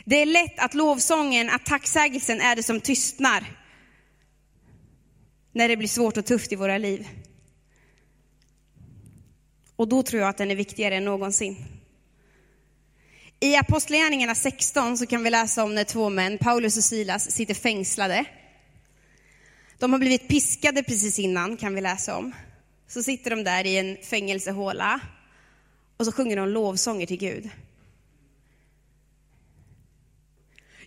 Det 0.05 0.22
är 0.22 0.26
lätt 0.26 0.59
att 0.59 0.74
lovsången, 0.74 1.50
att 1.50 1.66
tacksägelsen 1.66 2.40
är 2.40 2.57
det 2.57 2.62
som 2.62 2.81
tystnar 2.81 3.55
när 5.56 5.68
det 5.68 5.76
blir 5.76 5.88
svårt 5.88 6.16
och 6.16 6.26
tufft 6.26 6.52
i 6.52 6.56
våra 6.56 6.78
liv. 6.78 7.08
Och 9.76 9.88
då 9.88 10.02
tror 10.02 10.20
jag 10.20 10.28
att 10.28 10.38
den 10.38 10.50
är 10.50 10.54
viktigare 10.54 10.96
än 10.96 11.04
någonsin. 11.04 11.56
I 13.40 13.56
Apostlagärningarna 13.56 14.34
16 14.34 14.98
så 14.98 15.06
kan 15.06 15.22
vi 15.22 15.30
läsa 15.30 15.64
om 15.64 15.74
när 15.74 15.84
två 15.84 16.08
män, 16.08 16.38
Paulus 16.38 16.76
och 16.76 16.84
Silas, 16.84 17.30
sitter 17.30 17.54
fängslade. 17.54 18.24
De 19.78 19.92
har 19.92 19.98
blivit 19.98 20.28
piskade 20.28 20.82
precis 20.82 21.18
innan, 21.18 21.56
kan 21.56 21.74
vi 21.74 21.80
läsa 21.80 22.16
om. 22.16 22.34
Så 22.86 23.02
sitter 23.02 23.30
de 23.30 23.44
där 23.44 23.66
i 23.66 23.76
en 23.76 23.96
fängelsehåla 24.02 25.00
och 25.96 26.04
så 26.04 26.12
sjunger 26.12 26.36
de 26.36 26.48
lovsånger 26.48 27.06
till 27.06 27.18
Gud. 27.18 27.50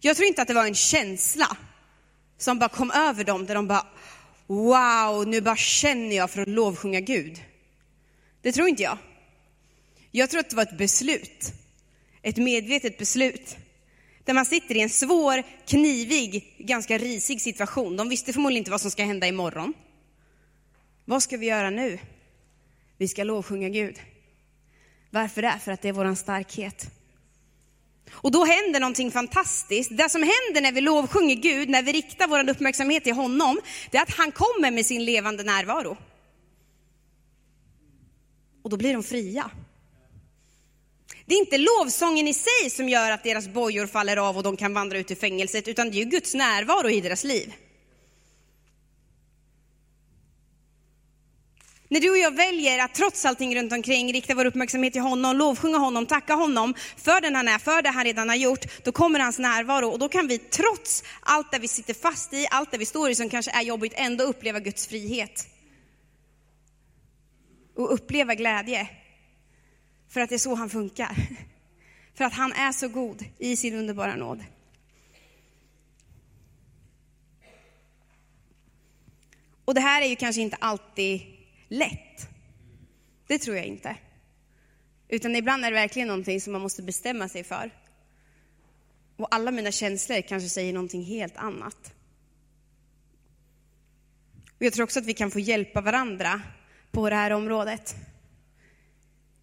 Jag 0.02 0.16
tror 0.16 0.28
inte 0.28 0.42
att 0.42 0.48
det 0.48 0.54
var 0.54 0.66
en 0.66 0.76
känsla 0.76 1.58
som 2.38 2.60
bara 2.60 2.70
kom 2.70 2.92
över 2.92 3.24
dem, 3.24 3.46
där 3.46 3.56
de 3.56 3.68
bara, 3.68 3.88
wow, 4.50 5.28
nu 5.28 5.42
bara 5.42 5.56
känner 5.56 6.16
jag 6.16 6.32
för 6.32 6.42
att 6.42 6.48
lovsjunga 6.48 7.00
Gud. 7.00 7.44
Det 8.42 8.52
tror 8.52 8.68
inte 8.68 8.84
jag. 8.84 8.98
Jag 10.12 10.30
tror 10.30 10.40
att 10.40 10.50
det 10.50 10.56
var 10.56 10.64
ett 10.64 10.78
beslut. 10.78 11.54
Ett 12.22 12.38
medvetet 12.38 12.98
beslut. 12.98 13.58
Där 14.24 14.34
man 14.34 14.46
sitter 14.46 14.76
i 14.76 14.82
en 14.82 14.90
svår, 14.90 15.44
knivig, 15.68 16.56
ganska 16.58 16.98
risig 16.98 17.42
situation. 17.42 17.98
De 17.98 18.10
visste 18.10 18.34
förmodligen 18.34 18.62
inte 18.62 18.72
vad 18.72 18.82
som 18.82 18.92
ska 18.92 19.04
hända 19.04 19.28
imorgon. 19.28 19.74
Vad 21.06 21.24
ska 21.24 21.38
vi 21.38 21.46
göra 21.46 21.70
nu? 21.70 22.00
Vi 22.98 23.08
ska 23.08 23.24
lovsjunga 23.24 23.70
Gud. 23.70 24.00
Varför 25.10 25.42
det? 25.42 25.60
För 25.64 25.72
att 25.72 25.82
det 25.82 25.90
är 25.90 25.94
vår 25.94 26.16
starkhet. 26.16 26.99
Och 28.22 28.32
då 28.32 28.46
händer 28.46 28.80
någonting 28.80 29.12
fantastiskt. 29.12 29.98
Det 29.98 30.10
som 30.10 30.22
händer 30.22 30.62
när 30.62 30.72
vi 30.72 30.82
lovsjunger 30.82 31.36
Gud, 31.36 31.70
när 31.70 31.84
vi 31.84 31.92
riktar 31.92 32.28
vår 32.28 32.50
uppmärksamhet 32.50 33.04
till 33.04 33.14
honom, 33.14 33.60
det 33.92 33.98
är 33.98 34.02
att 34.02 34.18
han 34.18 34.32
kommer 34.32 34.72
med 34.72 34.86
sin 34.86 35.06
levande 35.06 35.44
närvaro. 35.44 35.98
Och 38.64 38.70
då 38.70 38.78
blir 38.78 38.94
de 38.94 39.04
fria. 39.04 39.52
Det 41.26 41.36
är 41.36 41.40
inte 41.40 41.58
lovsången 41.58 42.28
i 42.28 42.34
sig 42.34 42.70
som 42.70 42.90
gör 42.90 43.12
att 43.12 43.24
deras 43.24 43.48
bojor 43.48 43.88
faller 43.88 44.18
av 44.18 44.38
och 44.38 44.44
de 44.44 44.58
kan 44.58 44.74
vandra 44.74 44.98
ut 44.98 45.12
ur 45.12 45.16
fängelset, 45.16 45.68
utan 45.68 45.92
det 45.92 46.02
är 46.02 46.06
Guds 46.06 46.34
närvaro 46.34 46.90
i 46.90 47.02
deras 47.02 47.24
liv. 47.24 47.54
När 51.92 52.00
du 52.00 52.10
och 52.10 52.18
jag 52.18 52.36
väljer 52.36 52.80
att 52.80 52.94
trots 52.94 53.26
allting 53.26 53.56
runt 53.56 53.74
omkring 53.74 54.14
rikta 54.14 54.36
vår 54.36 54.46
uppmärksamhet 54.46 54.94
till 54.94 55.02
honom, 55.02 55.38
lovsjunga 55.38 55.78
honom, 55.78 56.06
tacka 56.06 56.34
honom 56.34 56.74
för 56.98 57.22
den 57.22 57.36
han 57.36 57.48
är, 57.48 57.60
för 57.60 57.82
det 57.82 57.90
han 57.90 58.04
redan 58.04 58.30
har 58.30 58.36
gjort, 58.36 58.66
då 58.84 58.92
kommer 58.92 59.20
hans 59.20 59.40
närvaro 59.40 59.88
och 59.88 60.00
då 60.00 60.10
kan 60.10 60.28
vi 60.28 60.38
trots 60.38 61.04
allt 61.22 61.52
det 61.52 61.60
vi 61.60 61.68
sitter 61.68 61.94
fast 61.94 62.34
i, 62.34 62.48
allt 62.52 62.72
det 62.72 62.78
vi 62.78 62.86
står 62.86 63.10
i 63.10 63.16
som 63.16 63.30
kanske 63.30 63.52
är 63.52 63.62
jobbigt, 63.62 63.94
ändå 63.96 64.24
uppleva 64.24 64.60
Guds 64.60 64.88
frihet. 64.88 65.48
Och 67.76 67.94
uppleva 67.94 68.36
glädje. 68.36 68.90
För 70.10 70.22
att 70.22 70.30
det 70.30 70.36
är 70.36 70.40
så 70.40 70.56
han 70.56 70.70
funkar. 70.70 71.16
För 72.16 72.26
att 72.26 72.34
han 72.34 72.54
är 72.54 72.72
så 72.72 72.88
god 72.88 73.26
i 73.38 73.56
sin 73.56 73.76
underbara 73.76 74.16
nåd. 74.16 74.44
Och 79.66 79.74
det 79.74 79.82
här 79.82 80.02
är 80.02 80.08
ju 80.08 80.16
kanske 80.16 80.42
inte 80.42 80.58
alltid 80.60 81.39
lätt. 81.70 82.30
Det 83.28 83.40
tror 83.40 83.56
jag 83.56 83.66
inte. 83.66 83.98
Utan 85.08 85.36
ibland 85.36 85.66
är 85.66 85.72
det 85.72 85.76
verkligen 85.76 86.08
någonting 86.08 86.42
som 86.42 86.54
man 86.54 86.62
måste 86.62 86.84
bestämma 86.84 87.30
sig 87.30 87.44
för. 87.44 87.72
Och 89.16 89.36
alla 89.36 89.52
mina 89.52 89.72
känslor 89.72 90.22
kanske 90.22 90.50
säger 90.50 90.74
någonting 90.74 91.04
helt 91.04 91.38
annat. 91.38 91.94
Och 94.60 94.66
jag 94.66 94.74
tror 94.74 94.84
också 94.84 95.00
att 95.00 95.06
vi 95.06 95.14
kan 95.14 95.32
få 95.32 95.40
hjälpa 95.40 95.82
varandra 95.82 96.42
på 96.92 97.10
det 97.10 97.16
här 97.16 97.32
området. 97.32 97.96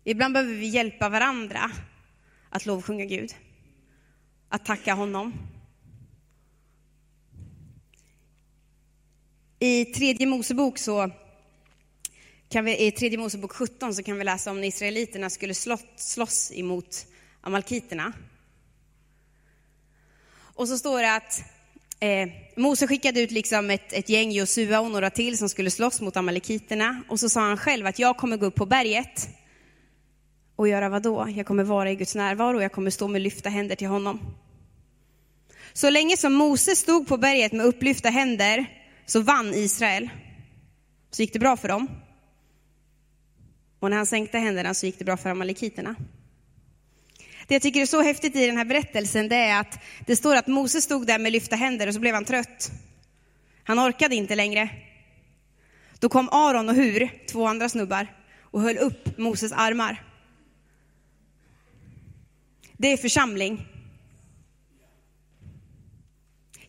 Ibland 0.05 0.35
behöver 0.35 0.55
vi 0.55 0.67
hjälpa 0.67 1.09
varandra 1.09 1.71
att 2.51 2.67
lovsjunga 2.67 3.05
Gud, 3.05 3.35
att 4.49 4.65
tacka 4.65 4.95
honom. 4.95 5.33
I 9.59 9.85
tredje 9.85 10.27
Mosebok 10.27 10.79
så 10.79 11.11
kan 12.49 12.65
vi, 12.65 12.87
i 12.87 12.91
tredje 12.91 13.19
Mosebok 13.19 13.53
17 13.53 13.95
så 13.95 14.03
kan 14.03 14.19
vi 14.19 14.25
läsa 14.25 14.51
om 14.51 14.61
när 14.61 14.69
israeliterna 14.69 15.31
skulle 15.31 15.55
slåss, 15.55 15.85
slåss 15.97 16.53
emot 16.55 17.07
amalkiterna. 17.41 18.13
Och 20.39 20.69
så 20.69 20.79
står 20.79 21.03
det 21.03 21.15
att 21.15 21.43
eh, 22.01 22.29
Mose 22.57 22.87
skickade 22.87 23.21
ut 23.21 23.31
liksom 23.31 23.71
ett, 23.71 23.93
ett 23.93 24.09
gäng, 24.09 24.33
Josua 24.33 24.81
och 24.81 24.91
några 24.91 25.11
till, 25.11 25.39
som 25.39 25.49
skulle 25.49 25.71
slåss 25.71 26.01
mot 26.01 26.17
amalekiterna. 26.17 27.03
Och 27.09 27.21
så 27.21 27.29
sa 27.29 27.41
han 27.41 27.57
själv 27.57 27.87
att 27.87 27.99
jag 27.99 28.17
kommer 28.17 28.37
gå 28.37 28.47
upp 28.47 28.55
på 28.55 28.67
berget 28.67 29.29
och 30.57 30.69
göra 30.69 30.89
vad 30.89 31.03
då? 31.03 31.29
Jag 31.37 31.47
kommer 31.47 31.65
vara 31.65 31.91
i 31.91 31.97
Guds 31.97 32.15
närvaro 32.15 32.57
och 32.57 32.63
jag 32.63 32.73
kommer 32.73 32.91
stå 32.91 33.09
med 33.09 33.23
lyfta 33.23 33.49
händer 33.49 33.77
till 33.77 33.89
honom. 33.89 34.21
Så 35.73 35.91
länge 35.91 36.17
som 36.17 36.33
Mose 36.33 36.77
stod 36.77 37.09
på 37.09 37.17
berget 37.17 37.53
med 37.53 37.67
upplyfta 37.67 38.09
händer 38.09 38.67
så 39.07 39.21
vann 39.21 39.55
Israel. 39.55 40.09
Så 41.11 41.23
gick 41.23 41.33
det 41.33 41.39
bra 41.39 41.57
för 41.57 41.69
dem. 41.69 41.89
Och 43.81 43.91
när 43.91 43.97
han 43.97 44.07
sänkte 44.07 44.39
händerna 44.39 44.75
så 44.75 44.87
gick 44.87 44.99
det 44.99 45.05
bra 45.05 45.17
för 45.17 45.31
amalekiterna. 45.31 45.95
Det 47.47 47.55
jag 47.55 47.63
tycker 47.63 47.81
är 47.81 47.87
så 47.87 48.03
häftigt 48.03 48.37
i 48.37 48.47
den 48.47 48.57
här 48.57 48.65
berättelsen 48.65 49.29
det 49.29 49.37
är 49.37 49.61
att 49.61 49.79
det 50.07 50.17
står 50.17 50.37
att 50.37 50.47
Mose 50.47 50.81
stod 50.81 51.07
där 51.07 51.19
med 51.19 51.33
lyfta 51.33 51.57
händer 51.57 51.87
och 51.87 51.95
så 51.95 52.01
blev 52.01 52.15
han 52.15 52.25
trött. 52.25 52.71
Han 53.65 53.79
orkade 53.79 54.15
inte 54.15 54.35
längre. 54.35 54.69
Då 55.99 56.09
kom 56.09 56.29
Aron 56.33 56.69
och 56.69 56.75
Hur, 56.75 57.27
två 57.27 57.47
andra 57.47 57.69
snubbar, 57.69 58.07
och 58.41 58.63
höll 58.63 58.79
upp 58.79 59.19
Moses 59.19 59.53
armar. 59.53 60.03
Det 62.73 62.93
är 62.93 62.97
församling. 62.97 63.67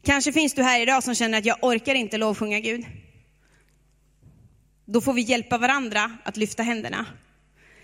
Kanske 0.03 0.33
finns 0.33 0.53
du 0.53 0.63
här 0.63 0.81
idag 0.81 1.03
som 1.03 1.15
känner 1.15 1.37
att 1.37 1.45
jag 1.45 1.57
orkar 1.61 1.95
inte 1.95 2.17
lovsjunga 2.17 2.59
Gud. 2.59 2.85
Då 4.89 5.01
får 5.01 5.13
vi 5.13 5.21
hjälpa 5.21 5.57
varandra 5.57 6.11
att 6.23 6.37
lyfta 6.37 6.63
händerna. 6.63 7.05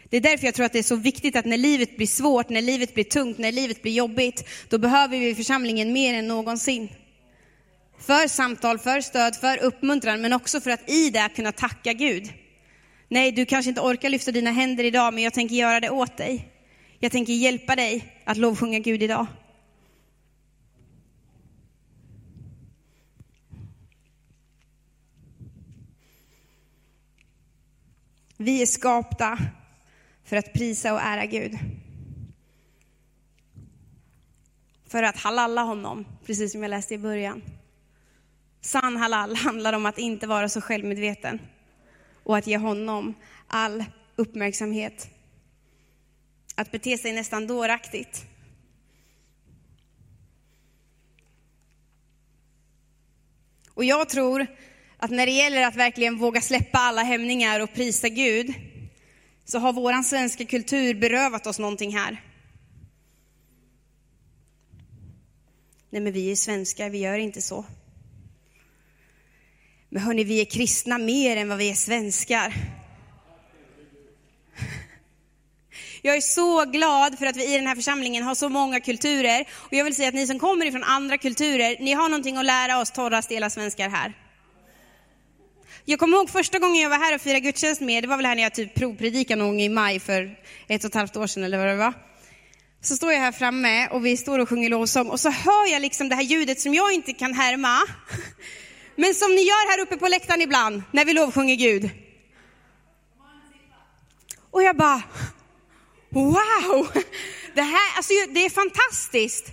Det 0.09 0.17
är 0.17 0.21
därför 0.21 0.45
jag 0.45 0.55
tror 0.55 0.65
att 0.65 0.73
det 0.73 0.79
är 0.79 0.83
så 0.83 0.95
viktigt 0.95 1.35
att 1.35 1.45
när 1.45 1.57
livet 1.57 1.97
blir 1.97 2.07
svårt, 2.07 2.49
när 2.49 2.61
livet 2.61 2.93
blir 2.93 3.03
tungt, 3.03 3.37
när 3.37 3.51
livet 3.51 3.81
blir 3.81 3.91
jobbigt, 3.91 4.49
då 4.69 4.77
behöver 4.77 5.19
vi 5.19 5.35
församlingen 5.35 5.93
mer 5.93 6.13
än 6.13 6.27
någonsin. 6.27 6.89
För 7.99 8.27
samtal, 8.27 8.79
för 8.79 9.01
stöd, 9.01 9.35
för 9.35 9.63
uppmuntran, 9.63 10.21
men 10.21 10.33
också 10.33 10.61
för 10.61 10.71
att 10.71 10.89
i 10.89 11.09
det 11.09 11.29
kunna 11.35 11.51
tacka 11.51 11.93
Gud. 11.93 12.33
Nej, 13.09 13.31
du 13.31 13.45
kanske 13.45 13.69
inte 13.69 13.81
orkar 13.81 14.09
lyfta 14.09 14.31
dina 14.31 14.51
händer 14.51 14.83
idag, 14.83 15.13
men 15.13 15.23
jag 15.23 15.33
tänker 15.33 15.55
göra 15.55 15.79
det 15.79 15.89
åt 15.89 16.17
dig. 16.17 16.47
Jag 16.99 17.11
tänker 17.11 17.33
hjälpa 17.33 17.75
dig 17.75 18.21
att 18.25 18.37
lovsjunga 18.37 18.79
Gud 18.79 19.03
idag. 19.03 19.27
Vi 28.37 28.61
är 28.61 28.65
skapta 28.65 29.37
för 30.23 30.37
att 30.37 30.53
prisa 30.53 30.93
och 30.93 31.01
ära 31.01 31.25
Gud. 31.25 31.57
För 34.87 35.03
att 35.03 35.17
halalla 35.17 35.61
honom, 35.61 36.05
precis 36.25 36.51
som 36.51 36.61
jag 36.61 36.69
läste 36.69 36.93
i 36.93 36.97
början. 36.97 37.41
Sann 38.61 38.97
halal 38.97 39.35
handlar 39.35 39.73
om 39.73 39.85
att 39.85 39.97
inte 39.97 40.27
vara 40.27 40.49
så 40.49 40.61
självmedveten 40.61 41.39
och 42.23 42.37
att 42.37 42.47
ge 42.47 42.57
honom 42.57 43.13
all 43.47 43.85
uppmärksamhet. 44.15 45.09
Att 46.55 46.71
bete 46.71 46.97
sig 46.97 47.13
nästan 47.13 47.47
dåraktigt. 47.47 48.25
Och 53.73 53.83
jag 53.83 54.09
tror 54.09 54.47
att 55.03 55.11
när 55.11 55.25
det 55.25 55.31
gäller 55.31 55.65
att 55.65 55.75
verkligen 55.75 56.17
våga 56.17 56.41
släppa 56.41 56.79
alla 56.79 57.03
hämningar 57.03 57.59
och 57.59 57.73
prisa 57.73 58.09
Gud, 58.09 58.53
så 59.45 59.59
har 59.59 59.73
våran 59.73 60.03
svenska 60.03 60.45
kultur 60.45 60.93
berövat 60.93 61.47
oss 61.47 61.59
någonting 61.59 61.97
här. 61.97 62.21
Nej, 65.89 66.01
men 66.01 66.13
vi 66.13 66.31
är 66.31 66.35
svenskar, 66.35 66.89
vi 66.89 66.97
gör 66.97 67.17
inte 67.17 67.41
så. 67.41 67.65
Men 69.89 70.01
hörni, 70.01 70.23
vi 70.23 70.41
är 70.41 70.45
kristna 70.45 70.97
mer 70.97 71.37
än 71.37 71.49
vad 71.49 71.57
vi 71.57 71.69
är 71.69 71.75
svenskar. 71.75 72.53
Jag 76.01 76.17
är 76.17 76.21
så 76.21 76.65
glad 76.65 77.19
för 77.19 77.25
att 77.25 77.37
vi 77.37 77.53
i 77.53 77.57
den 77.57 77.67
här 77.67 77.75
församlingen 77.75 78.23
har 78.23 78.35
så 78.35 78.49
många 78.49 78.79
kulturer. 78.79 79.45
Och 79.51 79.73
jag 79.73 79.83
vill 79.83 79.95
säga 79.95 80.07
att 80.07 80.15
ni 80.15 80.27
som 80.27 80.39
kommer 80.39 80.65
ifrån 80.65 80.83
andra 80.83 81.17
kulturer, 81.17 81.77
ni 81.79 81.93
har 81.93 82.09
någonting 82.09 82.37
att 82.37 82.45
lära 82.45 82.79
oss 82.79 82.91
torra, 82.91 83.21
stela 83.21 83.49
svenskar 83.49 83.89
här. 83.89 84.13
Jag 85.85 85.99
kommer 85.99 86.17
ihåg 86.17 86.29
första 86.29 86.59
gången 86.59 86.81
jag 86.81 86.89
var 86.89 86.97
här 86.97 87.15
och 87.15 87.21
firade 87.21 87.39
gudstjänst 87.39 87.81
med, 87.81 88.03
det 88.03 88.07
var 88.07 88.17
väl 88.17 88.25
här 88.25 88.35
när 88.35 88.43
jag 88.43 88.53
typ 88.53 88.75
provpredikade 88.75 89.39
någon 89.39 89.49
gång 89.49 89.61
i 89.61 89.69
maj 89.69 89.99
för 89.99 90.37
ett 90.67 90.83
och 90.83 90.89
ett 90.89 90.95
halvt 90.95 91.17
år 91.17 91.27
sedan 91.27 91.43
eller 91.43 91.57
vad 91.57 91.67
det 91.67 91.75
var. 91.75 91.93
Så 92.81 92.95
står 92.95 93.13
jag 93.13 93.19
här 93.19 93.31
framme 93.31 93.87
och 93.87 94.05
vi 94.05 94.17
står 94.17 94.39
och 94.39 94.49
sjunger 94.49 94.69
lovsång 94.69 95.09
och 95.09 95.19
så 95.19 95.29
hör 95.29 95.71
jag 95.71 95.81
liksom 95.81 96.09
det 96.09 96.15
här 96.15 96.23
ljudet 96.23 96.59
som 96.59 96.73
jag 96.73 96.93
inte 96.93 97.13
kan 97.13 97.33
härma. 97.33 97.79
Men 98.95 99.13
som 99.13 99.35
ni 99.35 99.41
gör 99.41 99.71
här 99.71 99.79
uppe 99.79 99.97
på 99.97 100.07
läktaren 100.07 100.41
ibland 100.41 100.83
när 100.91 101.05
vi 101.05 101.13
lovsjunger 101.13 101.55
Gud. 101.55 101.89
Och 104.51 104.63
jag 104.63 104.77
bara, 104.77 105.01
wow! 106.09 106.87
Det 107.55 107.61
här, 107.61 107.97
alltså 107.97 108.13
det 108.29 108.45
är 108.45 108.49
fantastiskt. 108.49 109.45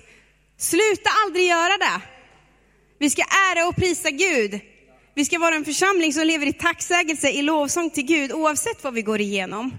Sluta 0.58 1.10
aldrig 1.24 1.46
göra 1.46 1.78
det. 1.78 2.00
Vi 2.98 3.10
ska 3.10 3.22
ära 3.22 3.66
och 3.68 3.76
prisa 3.76 4.10
Gud. 4.10 4.60
Vi 5.14 5.24
ska 5.24 5.38
vara 5.38 5.54
en 5.54 5.64
församling 5.64 6.12
som 6.12 6.26
lever 6.26 6.46
i 6.46 6.52
tacksägelse, 6.52 7.30
i 7.30 7.42
lovsång 7.42 7.90
till 7.90 8.04
Gud, 8.04 8.32
oavsett 8.32 8.84
vad 8.84 8.94
vi 8.94 9.02
går 9.02 9.20
igenom. 9.20 9.78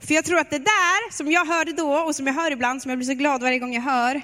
För 0.00 0.14
jag 0.14 0.24
tror 0.24 0.38
att 0.38 0.50
det 0.50 0.58
där, 0.58 1.12
som 1.12 1.32
jag 1.32 1.44
hörde 1.44 1.72
då 1.72 1.94
och 1.94 2.16
som 2.16 2.26
jag 2.26 2.34
hör 2.34 2.50
ibland, 2.50 2.82
som 2.82 2.88
jag 2.88 2.98
blir 2.98 3.06
så 3.06 3.14
glad 3.14 3.42
varje 3.42 3.58
gång 3.58 3.74
jag 3.74 3.82
hör, 3.82 4.22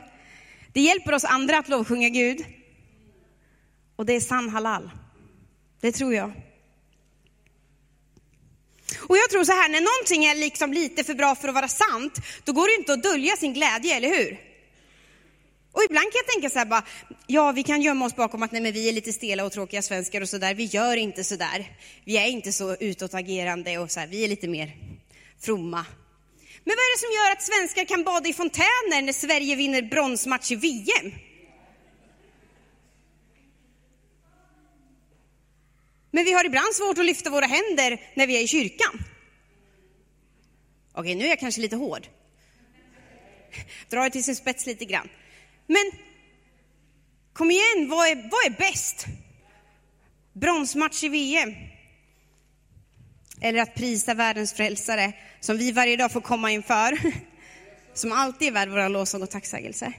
det 0.73 0.81
hjälper 0.81 1.15
oss 1.15 1.25
andra 1.25 1.59
att 1.59 1.69
lovsjunga 1.69 2.09
Gud. 2.09 2.45
Och 3.97 4.07
det 4.07 4.13
är 4.13 4.21
sann 4.21 4.49
halal. 4.49 4.91
Det 5.81 5.93
tror 5.93 6.15
jag. 6.15 6.33
Och 9.09 9.17
jag 9.17 9.31
tror 9.31 9.45
så 9.45 9.53
här, 9.53 9.69
när 9.69 9.81
någonting 9.81 10.25
är 10.25 10.35
liksom 10.35 10.73
lite 10.73 11.05
för 11.05 11.15
bra 11.15 11.35
för 11.35 11.49
att 11.49 11.55
vara 11.55 11.69
sant, 11.69 12.19
då 12.45 12.53
går 12.53 12.67
det 12.67 12.81
inte 12.81 12.93
att 12.93 13.03
dölja 13.03 13.37
sin 13.37 13.55
glädje, 13.55 13.97
eller 13.97 14.09
hur? 14.09 14.41
Och 15.77 15.83
ibland 15.85 16.13
kan 16.13 16.23
jag 16.25 16.33
tänka 16.35 16.51
så 16.51 16.59
här 16.59 16.67
bara, 16.67 16.85
ja 17.27 17.53
vi 17.53 17.63
kan 17.63 17.83
gömma 17.83 18.05
oss 18.05 18.17
bakom 18.17 18.43
att 18.43 18.53
nej 18.53 18.63
men 18.63 18.73
vi 18.73 18.89
är 18.89 18.93
lite 18.93 19.13
stela 19.13 19.45
och 19.45 19.53
tråkiga 19.53 19.83
svenskar 19.83 20.21
och 20.21 20.29
sådär, 20.29 20.55
vi 20.55 20.65
gör 20.65 20.97
inte 20.97 21.25
sådär. 21.25 21.73
Vi 22.05 22.17
är 22.17 22.27
inte 22.27 22.53
så 22.53 22.77
utåtagerande 22.77 23.79
och 23.79 23.91
så 23.91 24.01
här, 24.01 24.07
vi 24.07 24.25
är 24.25 24.29
lite 24.29 24.49
mer 24.49 24.77
fromma. 25.41 25.87
Men 26.65 26.77
vad 26.77 26.85
är 26.85 26.97
det 26.97 27.01
som 27.01 27.13
gör 27.13 27.33
att 27.33 27.43
svenskar 27.43 27.85
kan 27.85 28.05
bada 28.05 28.29
i 28.29 28.33
fontäner 28.33 29.03
när 29.03 29.13
Sverige 29.13 29.57
vinner 29.57 29.83
bronsmatch 29.83 30.51
i 30.51 30.57
VM? 30.57 31.13
Men 36.11 36.25
vi 36.25 36.33
har 36.33 36.45
ibland 36.45 36.75
svårt 36.75 36.99
att 36.99 37.05
lyfta 37.05 37.31
våra 37.31 37.47
händer 37.47 38.01
när 38.15 38.27
vi 38.27 38.37
är 38.37 38.43
i 38.43 38.47
kyrkan. 38.47 39.05
Okej, 40.93 41.15
nu 41.15 41.25
är 41.25 41.29
jag 41.29 41.41
kanske 41.41 41.61
lite 41.61 41.77
hård. 41.77 42.07
Dra 43.91 44.05
det 44.05 44.11
till 44.11 44.25
sin 44.25 44.37
spets 44.37 44.67
lite 44.67 44.85
grann. 44.85 45.09
Men 45.67 45.91
kom 47.33 47.51
igen, 47.51 47.89
vad 47.89 48.09
är, 48.09 48.15
vad 48.17 48.47
är 48.47 48.59
bäst? 48.59 49.07
Bronsmatch 50.33 51.05
i 51.05 51.09
VM? 51.09 51.55
Eller 53.41 53.63
att 53.63 53.75
prisa 53.75 54.15
världens 54.15 54.53
frälsare, 54.53 55.13
som 55.41 55.57
vi 55.57 55.73
varje 55.73 55.97
dag 55.97 56.13
får 56.13 56.21
komma 56.21 56.51
inför, 56.51 56.99
som 57.95 58.13
alltid 58.13 58.49
är 58.49 58.53
värd 58.53 58.69
våra 58.69 58.89
lovsång 58.89 59.23
och 59.23 59.31
tacksägelse. 59.31 59.93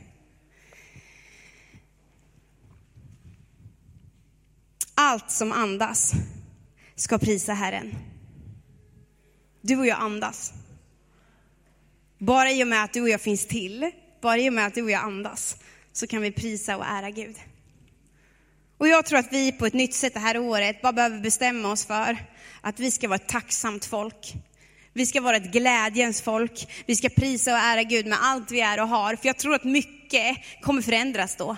Allt 4.96 5.32
som 5.32 5.52
andas 5.52 6.14
ska 6.96 7.18
prisa 7.18 7.54
Herren. 7.54 7.96
Du 9.62 9.78
och 9.78 9.88
jag 9.88 10.00
andas. 10.00 10.54
Bara 12.18 12.52
i 12.52 12.64
och 12.64 12.68
med 12.68 12.84
att 12.84 12.94
du 12.94 13.02
och 13.02 13.10
jag 13.10 13.22
finns 13.22 13.48
till, 13.48 13.92
bara 14.28 14.38
i 14.38 14.50
och 14.50 14.54
med 14.54 14.68
att 14.68 14.76
du 14.76 14.84
och 14.84 14.92
jag 14.92 15.04
andas, 15.04 15.56
så 15.94 16.08
kan 16.08 16.22
vi 16.22 16.32
prisa 16.32 16.78
och 16.78 16.86
ära 16.86 17.10
Gud. 17.10 17.36
Och 18.78 18.88
jag 18.88 19.06
tror 19.06 19.20
att 19.20 19.34
vi 19.34 19.52
på 19.52 19.66
ett 19.66 19.74
nytt 19.74 19.94
sätt 19.94 20.14
det 20.14 20.20
här 20.20 20.38
året 20.38 20.82
bara 20.82 20.94
behöver 20.94 21.20
bestämma 21.20 21.72
oss 21.72 21.86
för 21.86 22.18
att 22.62 22.80
vi 22.80 22.92
ska 22.92 23.08
vara 23.08 23.16
ett 23.16 23.28
tacksamt 23.28 23.86
folk. 23.86 24.34
Vi 24.94 25.06
ska 25.06 25.22
vara 25.22 25.38
ett 25.38 25.52
glädjens 25.52 26.22
folk. 26.22 26.84
Vi 26.86 26.96
ska 26.96 27.10
prisa 27.10 27.52
och 27.54 27.60
ära 27.60 27.84
Gud 27.84 28.08
med 28.08 28.18
allt 28.22 28.52
vi 28.52 28.62
är 28.62 28.82
och 28.82 28.88
har. 28.88 29.16
För 29.16 29.28
jag 29.28 29.38
tror 29.38 29.56
att 29.56 29.64
mycket 29.64 30.38
kommer 30.62 30.82
förändras 30.82 31.36
då. 31.36 31.58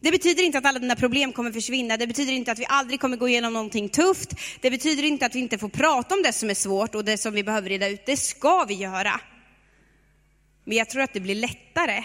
Det 0.00 0.10
betyder 0.10 0.42
inte 0.42 0.58
att 0.58 0.66
alla 0.66 0.78
dina 0.78 0.96
problem 0.96 1.32
kommer 1.32 1.52
försvinna. 1.52 1.96
Det 1.96 2.06
betyder 2.06 2.32
inte 2.32 2.52
att 2.52 2.58
vi 2.58 2.66
aldrig 2.68 3.00
kommer 3.00 3.16
gå 3.16 3.28
igenom 3.28 3.52
någonting 3.52 3.88
tufft. 3.88 4.34
Det 4.60 4.70
betyder 4.70 5.02
inte 5.02 5.26
att 5.26 5.34
vi 5.34 5.38
inte 5.38 5.58
får 5.58 5.68
prata 5.68 6.14
om 6.14 6.22
det 6.22 6.32
som 6.32 6.50
är 6.50 6.54
svårt 6.54 6.94
och 6.94 7.04
det 7.04 7.18
som 7.18 7.32
vi 7.34 7.44
behöver 7.44 7.68
reda 7.68 7.88
ut. 7.88 8.06
Det 8.06 8.16
ska 8.16 8.64
vi 8.64 8.74
göra. 8.74 9.20
Men 10.64 10.76
jag 10.76 10.90
tror 10.90 11.02
att 11.02 11.12
det 11.12 11.20
blir 11.20 11.34
lättare 11.34 12.04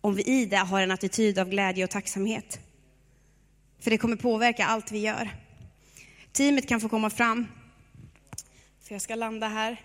om 0.00 0.14
vi 0.14 0.22
i 0.22 0.46
det 0.46 0.56
har 0.56 0.80
en 0.80 0.90
attityd 0.90 1.38
av 1.38 1.48
glädje 1.48 1.84
och 1.84 1.90
tacksamhet. 1.90 2.60
För 3.78 3.90
det 3.90 3.98
kommer 3.98 4.16
påverka 4.16 4.66
allt 4.66 4.92
vi 4.92 4.98
gör. 4.98 5.30
Teamet 6.32 6.68
kan 6.68 6.80
få 6.80 6.88
komma 6.88 7.10
fram. 7.10 7.46
För 8.80 8.94
jag 8.94 9.02
ska 9.02 9.14
landa 9.14 9.48
här. 9.48 9.80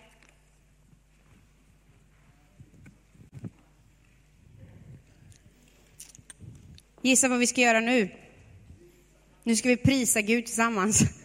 Gissa 7.02 7.28
vad 7.28 7.38
vi 7.38 7.46
ska 7.46 7.60
göra 7.60 7.80
nu? 7.80 8.10
Nu 9.42 9.56
ska 9.56 9.68
vi 9.68 9.76
prisa 9.76 10.20
Gud 10.20 10.46
tillsammans. 10.46 11.21